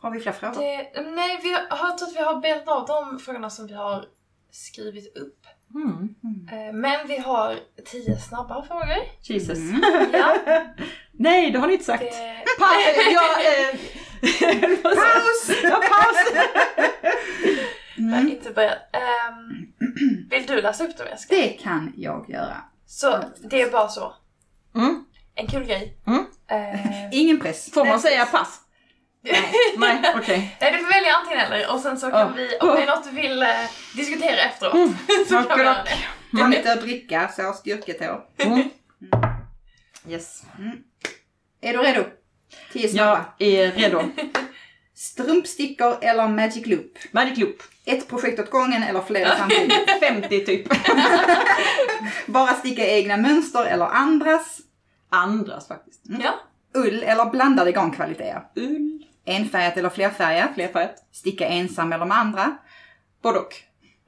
[0.00, 0.60] Har vi fler frågor?
[0.60, 3.74] Det, nej, vi har, jag tror att vi har betat av de frågorna som vi
[3.74, 4.04] har
[4.52, 5.46] skrivit upp.
[5.74, 6.14] Mm.
[6.52, 8.96] Eh, Men vi har tio snabba frågor.
[9.22, 9.58] Jesus.
[9.58, 9.82] Mm.
[10.12, 10.36] Ja,
[11.12, 12.02] Nej, det har ni inte sagt.
[12.02, 12.66] det, Pa
[13.12, 13.78] ja, eh,
[14.82, 15.60] Paus!
[15.62, 16.44] ja, paus!
[17.96, 18.78] jag har inte börjat.
[18.92, 19.72] Ehm,
[20.30, 21.34] vill du läsa upp dem Jessica?
[21.34, 22.56] Det kan jag göra.
[22.86, 24.14] Så det är bara så.
[24.74, 25.04] Mm.
[25.34, 25.96] En kul grej.
[26.06, 26.24] Mm.
[26.48, 27.70] Eh, Ingen press.
[27.72, 28.60] Får man säga pass?
[29.22, 30.56] Nej, Nej, okej.
[30.60, 32.34] du får välja antingen eller och sen så kan Oh.
[32.36, 33.48] vi, om det är något du vill eh,
[33.96, 34.90] diskutera efteråt,
[35.28, 36.38] så kan vi göra det.
[36.42, 38.20] Har lite att dricka, så styrketår.
[38.38, 38.70] Mm.
[40.08, 40.42] Yes.
[41.60, 42.04] Är du redo?
[42.72, 43.24] Tio snabba.
[43.38, 44.02] Jag är redo.
[44.94, 46.98] Strumpstickor eller Magic Loop?
[47.12, 47.62] Magic Loop.
[47.84, 49.90] Ett projekt åt gången eller flera samtidigt?
[50.00, 50.68] 50 typ.
[52.26, 54.58] Bara sticka egna mönster eller andras?
[55.10, 56.00] Andras faktiskt.
[56.04, 56.34] Ja.
[56.74, 58.42] Ull eller blandade garnkvaliteter?
[58.56, 59.06] Ull.
[59.30, 60.54] Enfärgat eller flerfärgat?
[60.54, 60.94] Flerfärgat.
[61.12, 62.56] Sticka ensam eller med andra?
[63.22, 63.54] Både och.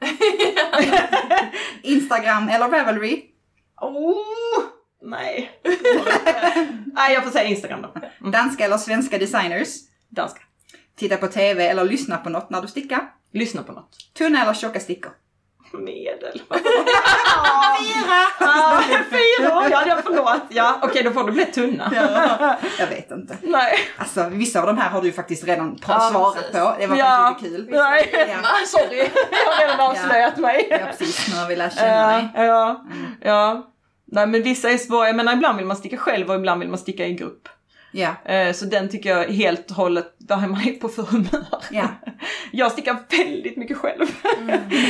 [1.83, 3.25] Instagram eller Ravelry?
[3.81, 4.64] Oh,
[5.03, 5.51] nej.
[6.95, 7.95] nej, jag får säga Instagram då.
[8.20, 8.33] Mm.
[8.33, 9.68] Danska eller svenska designers?
[10.09, 10.41] Danska.
[10.97, 13.12] Titta på TV eller lyssna på något när du stickar?
[13.33, 13.97] Lyssna på något.
[14.14, 15.12] Tunna eller tjocka stickor?
[15.79, 16.43] Medel.
[17.81, 18.23] Fyra!
[18.39, 19.68] Ah, fyra!
[19.70, 20.43] Ja, ja, förlåt.
[20.49, 21.93] Ja, okej, då får det bli tunna.
[22.79, 23.37] Jag vet inte.
[23.43, 23.79] Nej.
[23.99, 26.53] Alltså vissa av de här har du ju faktiskt redan Ja, svarat precis.
[26.53, 26.75] på.
[26.79, 27.29] Det var Ja.
[27.33, 27.81] faktiskt lite kul.
[27.81, 28.11] Nej.
[28.43, 28.49] Ja.
[28.66, 30.66] Sorry, jag har redan avslöjat mig.
[30.70, 32.29] Ja precis, nu har vi lärt känna dig.
[32.35, 32.85] Ja, ja,
[33.20, 33.68] ja.
[34.07, 36.68] Nej men vissa är svåra, jag menar ibland vill man sticka själv och ibland vill
[36.68, 37.49] man sticka i grupp.
[37.93, 41.47] Ja, Eh, Så den tycker jag helt och hållet, man är på för humör.
[41.70, 41.88] ja.
[42.53, 44.07] Jag stickar väldigt mycket själv.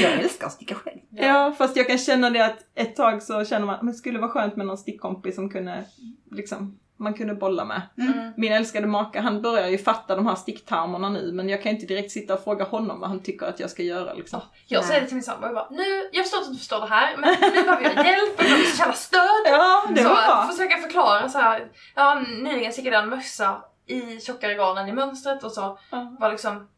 [0.03, 0.98] Jag älskar att sticka själv.
[1.11, 4.18] Ja, fast jag kan känna det att ett tag så känner man, men det skulle
[4.18, 5.84] vara skönt med någon stickkompis som kunde,
[6.30, 7.82] liksom, man kunde bolla med.
[7.98, 8.32] Mm.
[8.36, 11.86] Min älskade maka, han börjar ju fatta de här sticktermerna nu, men jag kan inte
[11.86, 14.40] direkt sitta och fråga honom vad han tycker att jag ska göra liksom.
[14.66, 16.80] Jag säger det till min sambo, jag bara, nu, jag förstår att du inte förstår
[16.80, 19.42] det här, men nu behöver jag hjälp, jag behöver känna stöd.
[19.44, 20.48] Ja, det så var bra.
[20.53, 21.68] försöka förkåra så här.
[21.94, 26.16] ja nyligen stickade jag en mössa i tjockare garn i mönstret och så Ja.
[26.20, 26.68] var liksom,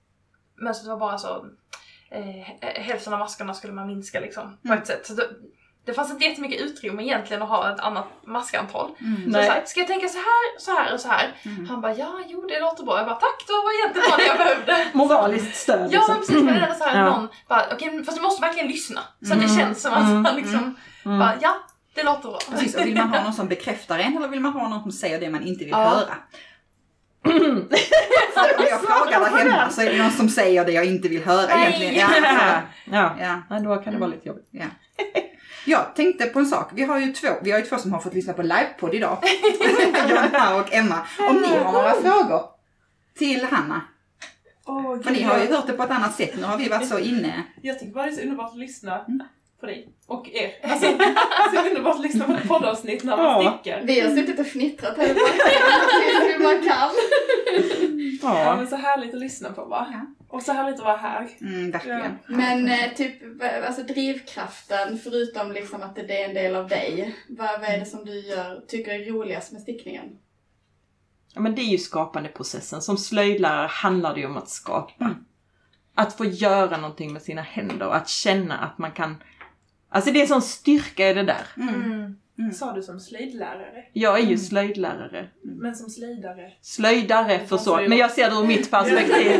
[0.60, 1.46] mönstret var bara så,
[2.10, 4.78] eh, hälften av maskarna skulle man minska liksom på Mm.
[4.78, 5.06] ett sätt.
[5.06, 5.28] Så det,
[5.84, 8.90] det fanns inte jättemycket utrymme egentligen att ha ett annat maskantal.
[9.00, 9.24] Mm.
[9.32, 11.34] Så, så här, ska jag tänka så här, så här och så här?
[11.42, 11.66] Mm.
[11.68, 12.96] Han bara, ja jo det låter bra.
[12.96, 14.86] Jag bara, tack det var egentligen vad jag behövde.
[14.98, 16.06] Moraliskt stöd Ja liksom.
[16.08, 17.10] men precis, men det är så här Ja.
[17.10, 19.00] någon bara, okej fast du måste verkligen lyssna.
[19.26, 19.56] Så att det Mm.
[19.58, 20.24] känns som att Mm.
[20.24, 21.18] han liksom Mm.
[21.18, 21.54] bara, ja.
[21.94, 22.38] Det låter bra.
[22.50, 24.92] Precis, och vill man ha någon som bekräftar en eller vill man ha någon som
[24.92, 25.78] säger det man inte vill Ja.
[25.88, 26.14] höra?
[28.34, 31.08] Så om jag frågar där hemma så är det någon som säger det jag inte
[31.08, 31.66] vill höra Nej.
[31.68, 31.94] egentligen.
[31.94, 32.60] Ja, ja,
[32.92, 33.42] Ja, ja.
[33.50, 34.48] ja då kan det vara lite jobbigt.
[34.50, 34.64] Ja.
[35.64, 36.70] Jag tänkte på en sak.
[36.74, 39.18] Vi har ju två, vi har ju två som har fått lyssna på livepodd idag.
[40.10, 41.06] Johanna och Emma.
[41.30, 42.42] Om ni har några frågor
[43.18, 43.80] till Hanna.
[44.66, 46.36] Åh, För ni har ju hört det på ett annat sätt.
[46.36, 47.42] Nu har vi varit så inne.
[47.62, 49.04] jag tycker bara det är så underbart att lyssna
[49.64, 50.50] på dig och er.
[50.62, 50.86] Alltså,
[51.54, 53.58] så underbart att lyssna på ett poddavsnitt när man Ja.
[53.60, 53.82] stickar.
[53.84, 56.90] Vi har suttit och fnittrat här till hur man kan.
[58.22, 58.56] Ja, Ja.
[58.56, 59.86] men så härligt att lyssna på va?
[59.92, 60.00] Ja.
[60.28, 61.28] Och så härligt att vara här.
[61.40, 62.18] Mm, verkligen.
[62.26, 63.22] Men eh, typ,
[63.66, 67.86] alltså drivkraften, förutom liksom att det är en del av dig, vad, vad är det
[67.86, 70.04] som du gör, tycker är roligast med stickningen?
[71.34, 72.82] ja, men det är ju skapandeprocessen.
[72.82, 75.04] Som slöjdlärare handlar det ju om att skapa.
[75.04, 75.16] Mm.
[75.94, 79.16] Att få göra någonting med sina händer och att känna att man kan...
[79.94, 81.42] Alltså det är sån styrka i det där.
[81.56, 82.14] Mm.
[82.52, 83.84] Sa du som slöjdlärare?
[83.92, 84.30] Jag är Mm.
[84.30, 85.26] ju slöjdlärare.
[85.42, 86.52] Men som slöjdare?
[86.60, 89.32] Slöjdare för så, men jag ser det ur mitt perspektiv.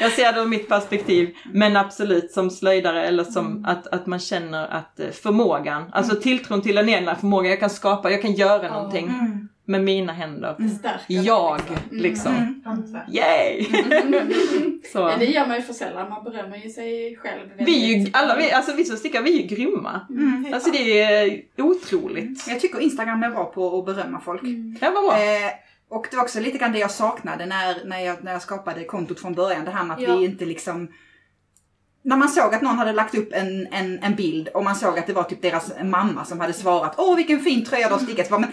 [0.00, 1.34] Jag ser det ur mitt perspektiv.
[1.52, 3.64] Men absolut som slöjdare eller som Mm.
[3.64, 7.70] att, att man känner att eh, förmågan, alltså tilltron till den egna förmågan, jag kan
[7.70, 9.48] skapa, jag kan göra någonting Mm.
[9.66, 10.56] Med mina händer.
[10.58, 11.60] Det stärker Jag,
[11.90, 11.90] liksom.
[11.90, 12.34] liksom.
[12.34, 12.86] Mm.
[13.12, 13.64] Yay!
[14.92, 14.98] Så.
[14.98, 17.50] Ja, det gör man ju för sällan, man berömmer ju sig själv.
[17.58, 20.00] Vi är ju, alla vi, alltså vi som stickar, vi är ju grymma.
[20.10, 20.54] Mm.
[20.54, 22.48] Alltså det är otroligt.
[22.48, 24.42] Jag tycker Instagram är bra på att berömma folk.
[24.80, 25.16] Det var bra.
[25.16, 25.50] Eh,
[25.88, 28.84] och det var också lite grann det jag saknade när, när, jag, när jag skapade
[28.84, 29.64] kontot från början.
[29.64, 30.16] Det här med att Ja.
[30.16, 30.88] vi inte liksom...
[32.02, 34.98] När man såg att någon hade lagt upp en, en, en bild och man såg
[34.98, 38.00] att det var typ deras mamma som hade svarat Åh vilken fin tröja du har
[38.00, 38.30] stickat.
[38.30, 38.46] Men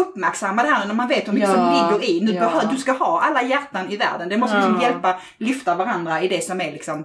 [0.00, 2.20] uppmärksamma det här när man vet hur mycket som Ja, ligger i.
[2.20, 2.40] Nu ja.
[2.40, 4.28] behö, du ska ha alla hjärtan i världen.
[4.28, 4.62] Det måste Ja.
[4.66, 7.04] liksom hjälpa, lyfta varandra i det som är liksom...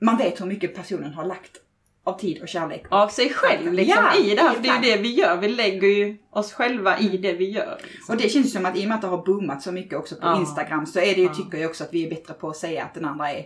[0.00, 1.50] Man vet hur mycket personen har lagt
[2.04, 2.84] av tid och kärlek.
[2.90, 5.36] Av sig själv liksom Ja, i det här, för det är ju det vi gör.
[5.36, 7.78] Vi lägger ju oss själva i det vi gör.
[7.82, 8.14] liksom.
[8.14, 10.14] Och det känns som att i och med att det har boomat så mycket också
[10.14, 10.36] på.
[10.40, 12.84] Instagram så är det ju, tycker jag också att vi är bättre på att säga
[12.84, 13.44] att den andra är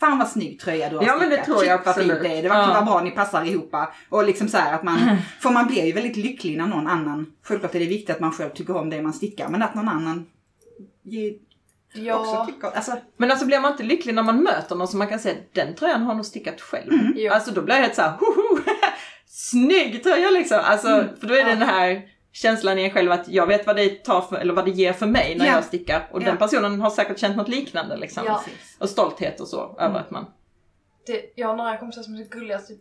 [0.00, 2.22] Fan vad snygg tröja du har Ja, men det tror jag Shit, vad fint absolut.
[2.32, 2.42] det är.
[2.42, 2.72] Det verkar Ja.
[2.74, 3.74] vara bra, ni passar ihop.
[4.08, 4.98] Och liksom så här att man,
[5.40, 8.32] för man blir ju väldigt lycklig när någon annan, självklart är det viktigt att man
[8.32, 10.26] själv tycker om det man stickar, men att någon annan
[11.02, 12.46] ge, också Ja.
[12.46, 15.18] tycker, alltså, Men alltså blir man inte lycklig när man möter någon som man kan
[15.18, 16.92] säga den tröjan har nog stickat själv.
[17.16, 17.32] Jo.
[17.32, 18.12] Alltså då blir jag helt såhär!
[19.26, 20.60] Snygg tröja liksom!
[20.64, 21.56] Alltså, för då är det Ja.
[21.56, 22.02] den här
[22.34, 24.92] känslan i en själv att jag vet vad det tar för, eller vad det ger
[24.92, 25.52] för mig när Ja.
[25.52, 26.08] jag stickar.
[26.12, 26.26] Och Ja.
[26.26, 28.22] den personen har säkert känt något liknande liksom.
[28.26, 28.44] Ja.
[28.78, 30.26] Och stolthet och så över att man...
[31.06, 32.80] Det, jag har några kompisar som är så gulliga, typ,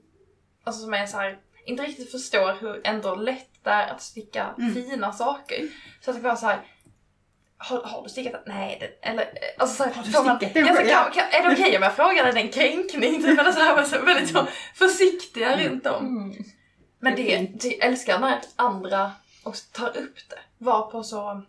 [0.64, 4.48] alltså som är så här, inte riktigt förstår hur ändå lätt det är att sticka
[4.58, 4.74] Mm.
[4.74, 5.70] fina saker.
[6.02, 6.60] Så att det vara så här.
[7.58, 8.42] Har, har du stickat den?
[8.56, 9.28] Nej, det, eller
[9.58, 10.90] alltså så här, Har du får man- stickat den ja, så själv?
[10.90, 12.24] kan, kan, Är det okej om jag frågar?
[12.26, 13.24] Är det en kränkning?
[13.24, 16.06] Typ, eller så här, men så, väldigt så försiktiga runt om.
[16.08, 16.44] Mm.
[17.00, 19.12] Men Det det, älskar när andra
[19.44, 20.40] också tar upp det.
[20.58, 21.44] Var på så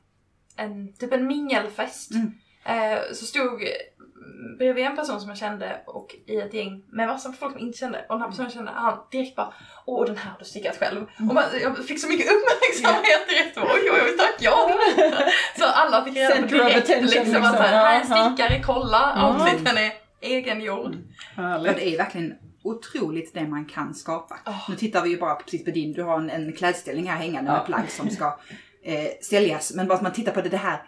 [0.57, 2.11] en, typ en mingelfest.
[2.11, 2.33] Mm.
[2.65, 7.09] Eh, så stod mm, bredvid en person som jag kände och i ett gäng med
[7.09, 7.99] med folk som jag inte kände.
[8.09, 9.55] Och den här personen kände han direkt bara
[9.87, 11.03] Åh den här har du stickat själv.
[11.03, 13.59] Och man, jag fick så mycket uppmärksamhet direkt.
[13.59, 14.79] Oj oj oj tack ja.
[15.59, 17.43] så alla fick reda på direkt attention, liksom, liksom.
[17.45, 19.33] att så här, här är en stickare, kolla Ja.
[19.33, 20.97] outfiten är egengjord.
[21.37, 22.35] Ja, det är verkligen
[22.65, 24.39] otroligt det man kan skapa.
[24.47, 24.71] Oh.
[24.71, 27.51] Nu tittar vi ju bara precis på din, du har en, en klädställning här hängande
[27.51, 27.57] Ja.
[27.57, 28.39] med plagg som ska
[28.85, 29.73] eh, säljas.
[29.75, 30.83] Men bara att man tittar på det, det här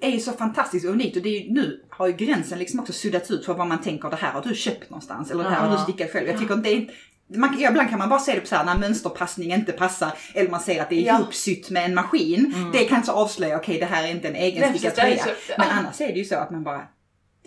[0.00, 2.80] är ju så fantastiskt och unikt och det är ju, nu har ju gränsen liksom
[2.80, 5.50] också suddats ut för vad man tänker det här har du köpt någonstans eller det
[5.50, 5.82] här har du Ja.
[5.82, 6.28] stickat själv.
[6.28, 8.64] Jag tycker inte det är man, ibland kan man bara se det på så här
[8.64, 11.18] när mönsterpassning inte passar eller man ser att det är Ja.
[11.18, 12.52] ihopsytt med en maskin.
[12.56, 12.70] Mm.
[12.72, 15.24] Det kan så avslöja, okej det här är inte en Nej, egenstickad tröja.
[15.58, 16.82] Men annars är det ju så att man bara,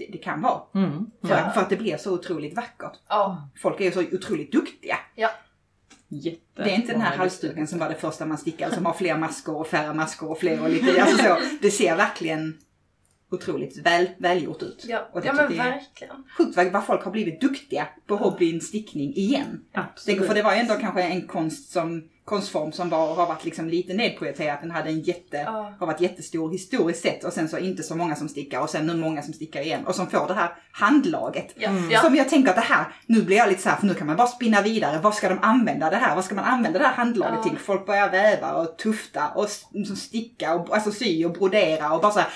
[0.05, 0.61] det, det kan vara.
[0.75, 1.05] Mm.
[1.21, 1.51] För, Ja.
[1.53, 2.99] för att det blir så otroligt vackert.
[3.09, 3.49] Ja.
[3.61, 4.97] Folk är ju så otroligt duktiga.
[6.13, 6.37] Jätte.
[6.55, 9.17] Det är inte den här halsduken som var det första man stickade som har fler
[9.17, 11.37] maskor och färre maskor och fler och lite, alltså så.
[11.61, 12.57] Det ser verkligen
[13.31, 14.85] otroligt väl, välgjort ut.
[14.87, 16.23] Ja, Och det ja men verkligen.
[16.37, 19.65] Sjukt vad, vad folk har blivit duktiga på hobbyn stickning igen.
[19.73, 20.27] Absolut.
[20.27, 23.69] För det var ju ändå kanske en konst som, konstform som var, har varit liksom
[23.69, 24.57] lite nedprioriterad.
[24.61, 25.73] Den hade en jätte, Ja.
[25.79, 28.87] har varit jättestor historiskt sett och sen så inte så många som stickar och sen
[28.87, 31.53] nu många som stickar igen och som får det här handlaget.
[31.55, 31.69] Ja.
[31.69, 32.01] Mm.
[32.01, 34.07] Som jag tänker att det här, nu blir jag lite så här, för nu kan
[34.07, 34.99] man bara spinna vidare.
[35.03, 36.15] Vad ska de använda det här?
[36.15, 37.49] Vad ska man använda det här handlaget Ja.
[37.49, 37.57] till?
[37.59, 42.11] Folk börjar väva och tufta och liksom sticka och alltså sy och brodera och bara
[42.11, 42.29] så här,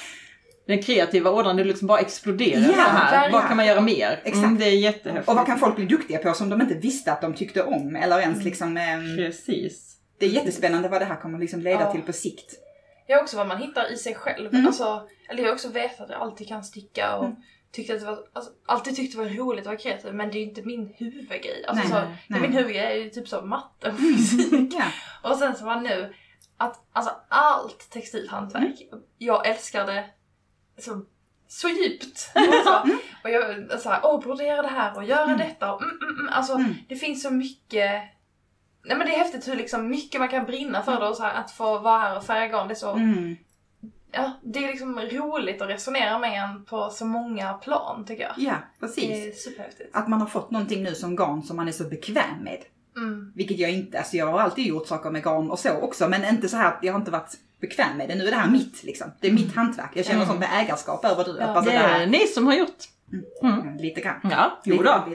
[0.67, 3.11] Den kreativa ådran, det liksom bara exploderar Ja, så här.
[3.11, 3.31] verkligen.
[3.31, 4.11] Vad kan man göra mer?
[4.23, 4.35] Exakt.
[4.45, 5.29] Mm, det är jättehäftigt.
[5.29, 7.95] Och vad kan folk bli duktiga på som de inte visste att de tyckte om?
[7.95, 9.95] Eller ens liksom, ehm, Precis.
[10.19, 11.91] det är jättespännande vad det här kommer liksom leda Ja.
[11.91, 12.53] till på sikt.
[13.07, 14.53] Det är också vad man hittar i sig själv.
[14.53, 14.67] Mm.
[14.67, 17.35] Alltså, eller jag har också vetat att jag alltid kan sticka och Mm.
[17.71, 20.37] tyckte att det var, alltså, alltid tyckte det var roligt att vara kreativ men det
[20.37, 21.65] är ju inte min huvudgrej.
[21.67, 22.41] Alltså, Nej, så, nej.
[22.41, 24.73] min huvudgrej är ju typ så matte och fysik.
[24.79, 24.85] Ja.
[25.29, 26.13] Och sen så var nu
[26.57, 28.75] att alltså allt textilhantverk,
[29.17, 30.05] jag älskar det
[30.77, 31.01] så,
[31.47, 32.31] så djupt.
[32.35, 32.79] Och, så,
[33.23, 36.33] och jag så här, åh brodera det här och göra detta och mm, mm, mm.
[36.33, 36.73] Alltså Mm.
[36.87, 38.01] det finns så mycket
[38.87, 41.23] Nej men det är häftigt hur liksom mycket man kan brinna för det och så
[41.23, 43.35] här, att få vara här och färga garn, det är så Mm.
[44.11, 48.33] Ja, det är liksom roligt att resonera med en på så många plan tycker jag.
[48.37, 49.09] Ja, Det precis.
[49.09, 49.89] är superhäftigt.
[49.95, 52.61] Att man har fått någonting nu som garn som man är så bekväm med.
[52.97, 53.31] Mm.
[53.35, 56.25] Vilket jag inte, alltså jag har alltid gjort saker med garn och så också, men
[56.25, 57.33] inte så här att jag har inte varit
[57.67, 58.15] bekväm med det.
[58.15, 59.11] Nu är det här mitt liksom.
[59.21, 59.89] Det är mitt hantverk.
[59.93, 60.37] Jag känner Mm.
[60.37, 61.29] med ägarskap över det.
[61.39, 62.83] Ja, bara Det sådär, är ni som har gjort.
[63.43, 64.19] mm, lite grann.
[64.31, 65.05] Ja, jo då.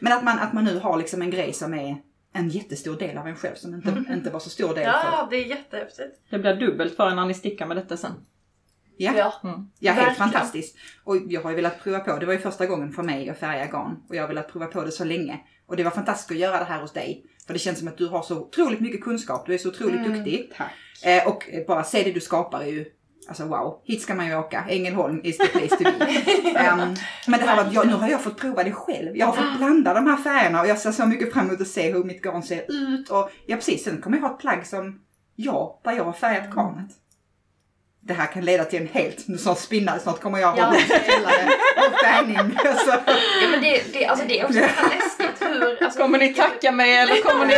[0.00, 1.96] Men att man, att man nu har liksom en grej som är
[2.32, 4.90] en jättestor del av en själv som inte, inte var så stor del för.
[4.90, 6.20] Ja, det är jättehäftigt.
[6.30, 8.12] Det blir dubbelt för när ni stickar med detta sen.
[8.96, 9.32] Ja, Ja.
[9.78, 10.14] ja helt verkligen.
[10.30, 10.76] fantastiskt.
[11.04, 13.38] Och jag har ju velat prova på, det var ju första gången för mig att
[13.38, 15.40] färga garn och jag har velat prova på det så länge.
[15.66, 17.24] Och det var fantastiskt att göra det här hos dig.
[17.48, 20.00] För det känns som att du har så otroligt mycket kunskap, du är så otroligt
[20.06, 20.12] Mm.
[20.12, 20.52] duktig.
[21.04, 22.84] Eh, och bara se det du skapar är ju,
[23.28, 24.64] alltså wow, hit ska man ju åka.
[24.68, 26.06] Ängelholm is the place to be.
[26.58, 26.94] Ehm,
[27.26, 29.16] men det här var, att jag, nu har jag fått prova det själv.
[29.16, 31.68] Jag har fått blanda de här färgerna och jag ser så mycket fram emot att
[31.68, 33.08] se hur mitt garn ser ut.
[33.10, 35.00] Och ja precis, sen kommer jag ha ett plagg som
[35.36, 36.90] jag, där jag har färgat garnet.
[38.00, 40.80] Det här kan leda till en helt, nu snart spinna, snart kommer jag ha Ja.
[40.88, 41.48] källare
[41.86, 42.36] av färgning.
[42.38, 42.90] Alltså,
[43.42, 45.82] Ja men det, det, alltså det är också läskigt hur...
[45.84, 47.54] Alltså, Kommer ni tacka mig eller kommer ni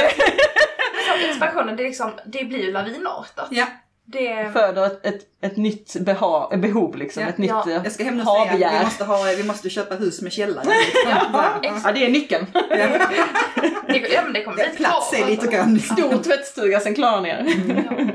[1.29, 3.49] inspirationen, det, är liksom, det blir ju lavinartat.
[3.51, 3.67] ja,
[4.05, 7.23] Det, föda ett, ett, ett nytt beha, behov liksom?
[7.23, 7.29] Ja.
[7.29, 7.65] ett nytt Ja.
[7.71, 10.33] eh, jag ska hem och säga att vi måste, ha, vi måste köpa hus med
[10.33, 10.67] källare.
[11.05, 12.47] Ja, Ja, det är nyckeln.
[12.53, 15.79] det, ja men det kommer bli Plats är lite grann.
[15.81, 17.45] Stor tvättstuga, sen klarar ni er.
[17.69, 18.07] Ja.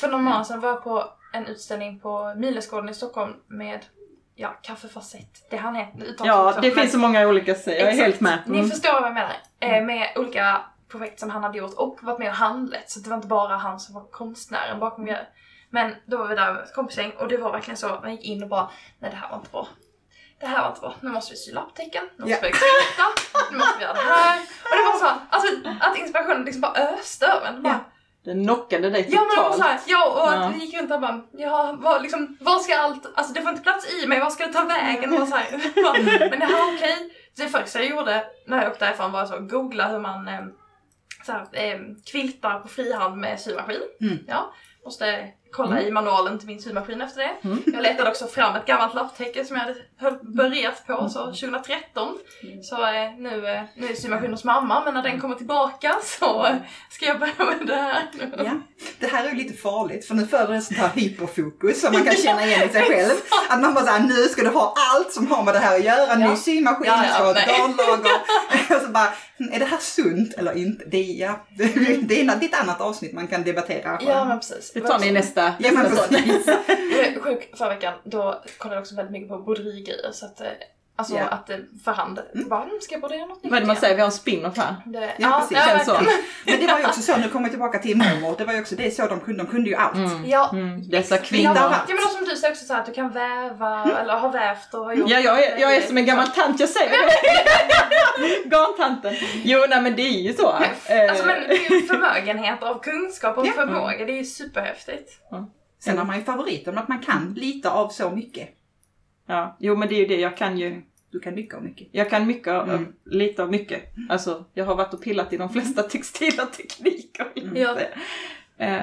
[0.00, 3.80] För någon månad sedan var jag på en utställning på Milesgården i Stockholm med
[4.34, 5.46] ja, kaffefacett.
[5.50, 6.04] Det han heter.
[6.04, 7.80] uttalas Ja, också, det men- finns så många olika sätt.
[7.80, 8.38] Jag är helt med.
[8.46, 8.70] Ni Mm.
[8.70, 9.32] förstår vad jag menar.
[9.60, 12.90] Eh, med olika projekt som han hade gjort och varit med och handlat.
[12.90, 15.26] Så det var inte bara han som var konstnären bakom det.
[15.70, 18.24] Men då var vi där med ett kompisgäng och det var verkligen så, man gick
[18.24, 19.68] in och bara nej det här var inte bra.
[20.40, 20.94] Det här var inte bra.
[21.00, 22.38] Nu måste vi sy lapptäcken, nu måste Ja.
[22.42, 24.40] vi kvitta, nu måste vi göra det här.
[24.40, 25.48] Och det var så, alltså
[25.80, 27.62] att inspirationen liksom bara öste över en.
[27.62, 27.80] Bara,
[28.24, 29.62] Det knockade dig Ja men det var totalt.
[29.62, 30.64] såhär, ja och Ja.
[30.64, 33.92] gick runt och bara, ja vad, liksom, vad ska allt, alltså det får inte plats
[34.02, 35.22] i mig, vad ska det ta vägen?
[35.22, 35.50] Och så här,
[36.30, 36.96] men det här okej.
[37.36, 40.28] Så det första jag gjorde när jag åkte därifrån var så att googla hur man
[40.28, 40.40] eh,
[41.26, 41.78] så här, eh,
[42.10, 43.80] kviltar på frihand med symaskin.
[44.00, 44.18] Mm.
[44.26, 44.52] Ja,
[44.84, 47.48] måste kolla i manualen till min symaskin efter det.
[47.48, 47.62] Mm.
[47.66, 52.18] Jag letade också fram ett gammalt lapptäcke som jag hade höll, börjat på så 2013.
[52.62, 56.46] Så eh, nu, eh, nu är symaskin hos mamma men när den kommer tillbaka så
[56.46, 56.54] eh,
[56.90, 58.02] ska jag börja med det här.
[58.38, 58.52] Ja.
[58.98, 62.04] Det här är ju lite farligt för nu föder det sånt här hyperfokus som man
[62.04, 63.12] kan känna igen i sig själv.
[63.48, 65.84] Att man bara såhär, nu ska du ha allt som har med det här att
[65.84, 66.14] göra.
[66.14, 68.12] Ny symaskin, Ja, ja, garnlager.
[68.76, 70.84] Och så bara, "Hm, är det här sunt eller inte?
[70.84, 73.98] Det är, ja, det, är ett annat avsnitt man kan debattera.
[74.00, 74.72] Ja men precis.
[74.72, 75.12] Det tar ni i
[75.48, 75.64] nästa.
[75.66, 75.82] Ja, men
[76.26, 80.40] nästa är sjuk förra veckan, då kollade jag också väldigt mycket på broderigrejer så att
[80.40, 80.46] eh,
[81.02, 81.24] Alltså Ja.
[81.24, 83.76] att eh, för hand, bara mm, ska jag brodera något nytt Vad är det man
[83.76, 83.94] säger?
[83.94, 84.74] Vi har en spin-off här.
[84.86, 85.58] Det, Ja, precis.
[85.58, 85.92] ja, Känns så.
[86.46, 88.60] Men det var ju också så, nu kommer jag tillbaka till mormor, det var ju
[88.60, 89.96] också det så de kunde, de kunde ju allt.
[89.96, 90.24] Mm.
[90.28, 90.88] Ja, Mm.
[90.90, 91.52] Dessa kvinnor.
[91.56, 91.74] Ja.
[91.88, 94.74] men då som du säger också så här, att du kan väva eller ha vävt
[94.74, 97.12] och ha gjort Ja, jag är, jag är som en gammal tant, jag säger det.
[98.56, 99.14] Garntanten.
[99.44, 100.48] Jo, nej men det är ju så.
[100.48, 103.52] Eh, Alltså men det är ju förmögenhet av kunskap och Ja.
[103.52, 105.10] förmåga, det är ju superhäftigt.
[105.84, 108.48] Sen har man ju favoriter, men att man kan lite av så mycket.
[109.28, 110.82] Ja, jo men det är ju det, jag kan ju
[111.12, 111.88] Du kan mycket av mycket.
[111.92, 112.92] Jag kan mycket av, Mm.
[113.04, 113.82] lite av mycket.
[114.08, 117.26] Alltså, jag har varit och pillat i de flesta textila tekniker.
[117.34, 117.78] jag Ja.
[118.66, 118.82] Eh,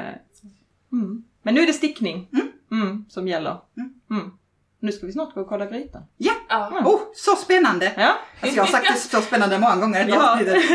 [0.92, 1.24] mm.
[1.42, 2.28] Men nu är det stickning
[2.72, 3.58] mm, som gäller.
[4.10, 4.32] Mm.
[4.80, 6.04] Nu ska vi snart gå och kolla grytan.
[6.18, 6.32] Ja!
[6.50, 6.68] Ja.
[6.72, 6.86] Mm.
[6.86, 7.94] Oh, så spännande!
[7.98, 10.32] Ja, Alltså jag har sagt det så spännande många gånger i Ja.
[10.34, 10.54] avsnittet.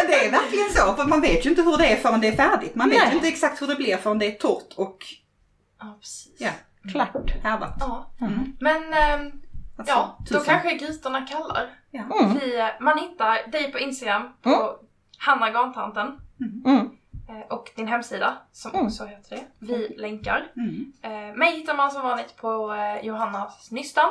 [0.00, 2.28] Men det är verkligen så, för man vet ju inte hur det är förrän det
[2.28, 2.74] är färdigt.
[2.74, 3.08] Man vet Nej.
[3.10, 4.98] ju inte exakt hur det blir förrän det är torrt och
[5.80, 6.32] Ja, precis.
[6.38, 6.50] ja,
[6.92, 7.30] klart.
[7.42, 7.76] härvat.
[7.80, 8.10] Ja.
[8.20, 8.52] Mm.
[8.60, 9.41] Men ehm,
[9.82, 10.44] Alltså, ja, då tusen.
[10.44, 11.70] kanske grytorna kallar.
[11.90, 12.02] Ja.
[12.02, 12.38] Mm.
[12.38, 14.74] Vi, eh, man hittar dig på Instagram på Mm.
[15.18, 16.20] Hanna Garntanten
[16.64, 16.90] Mm.
[17.28, 18.86] eh, och din hemsida som Mm.
[18.86, 19.42] också heter det.
[19.58, 20.52] Vi länkar.
[20.56, 20.92] Mm.
[21.02, 24.10] Eh, mig hittar man som vanligt på eh, Johannas Nystan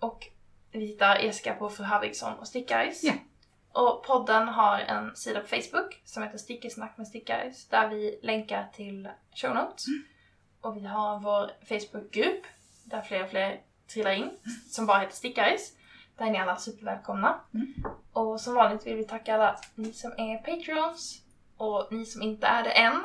[0.00, 0.26] och
[0.72, 3.04] vi hittar Eska på Fru Harvigsson och Stickaris.
[3.04, 3.12] Ja.
[3.72, 8.66] Och podden har en sida på Facebook som heter Stickesnack med Stickaris där vi länkar
[8.72, 9.86] till show notes.
[9.86, 10.02] Mm.
[10.60, 12.42] Och vi har vår Facebookgrupp
[12.84, 13.60] där fler och fler
[13.92, 14.30] trillar in
[14.70, 15.72] som bara heter Stickaris.
[16.18, 17.40] Där är ni alla supervälkomna.
[17.54, 17.74] Mm.
[18.12, 21.22] Och som vanligt vill vi tacka alla ni som är Patreons
[21.56, 23.02] och ni som inte är det än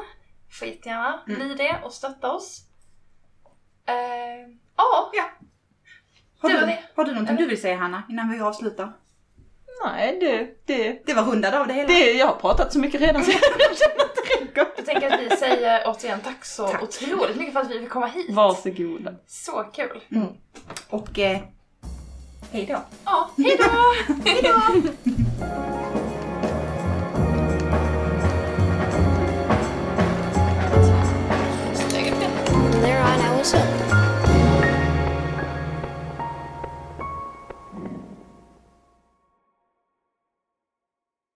[0.59, 1.39] får jättegärna Mm.
[1.39, 2.61] bli det och stötta oss.
[3.85, 3.93] Eh,
[4.75, 5.11] ja,
[6.41, 6.83] Har Det du, var det.
[6.95, 8.93] har du någonting du vill säga Hanna innan vi avslutar?
[9.85, 11.87] Nej, det, det, Det var rundat av det hela.
[11.87, 13.31] det, jag har pratat så mycket redan så
[14.55, 14.73] Varsågod.
[14.77, 16.83] Jag tänker att vi säger återigen tack så tack.
[16.83, 18.29] otroligt mycket för att vi fick komma hit.
[18.29, 19.13] Varsågoda.
[19.27, 20.01] Så kul.
[20.11, 20.27] Mm.
[20.89, 21.39] Och eh,
[22.51, 22.65] hej.
[23.05, 23.63] Ja, hejdå!
[24.25, 24.61] Hejdå!
[24.65, 24.91] hej
[33.43, 33.90] då.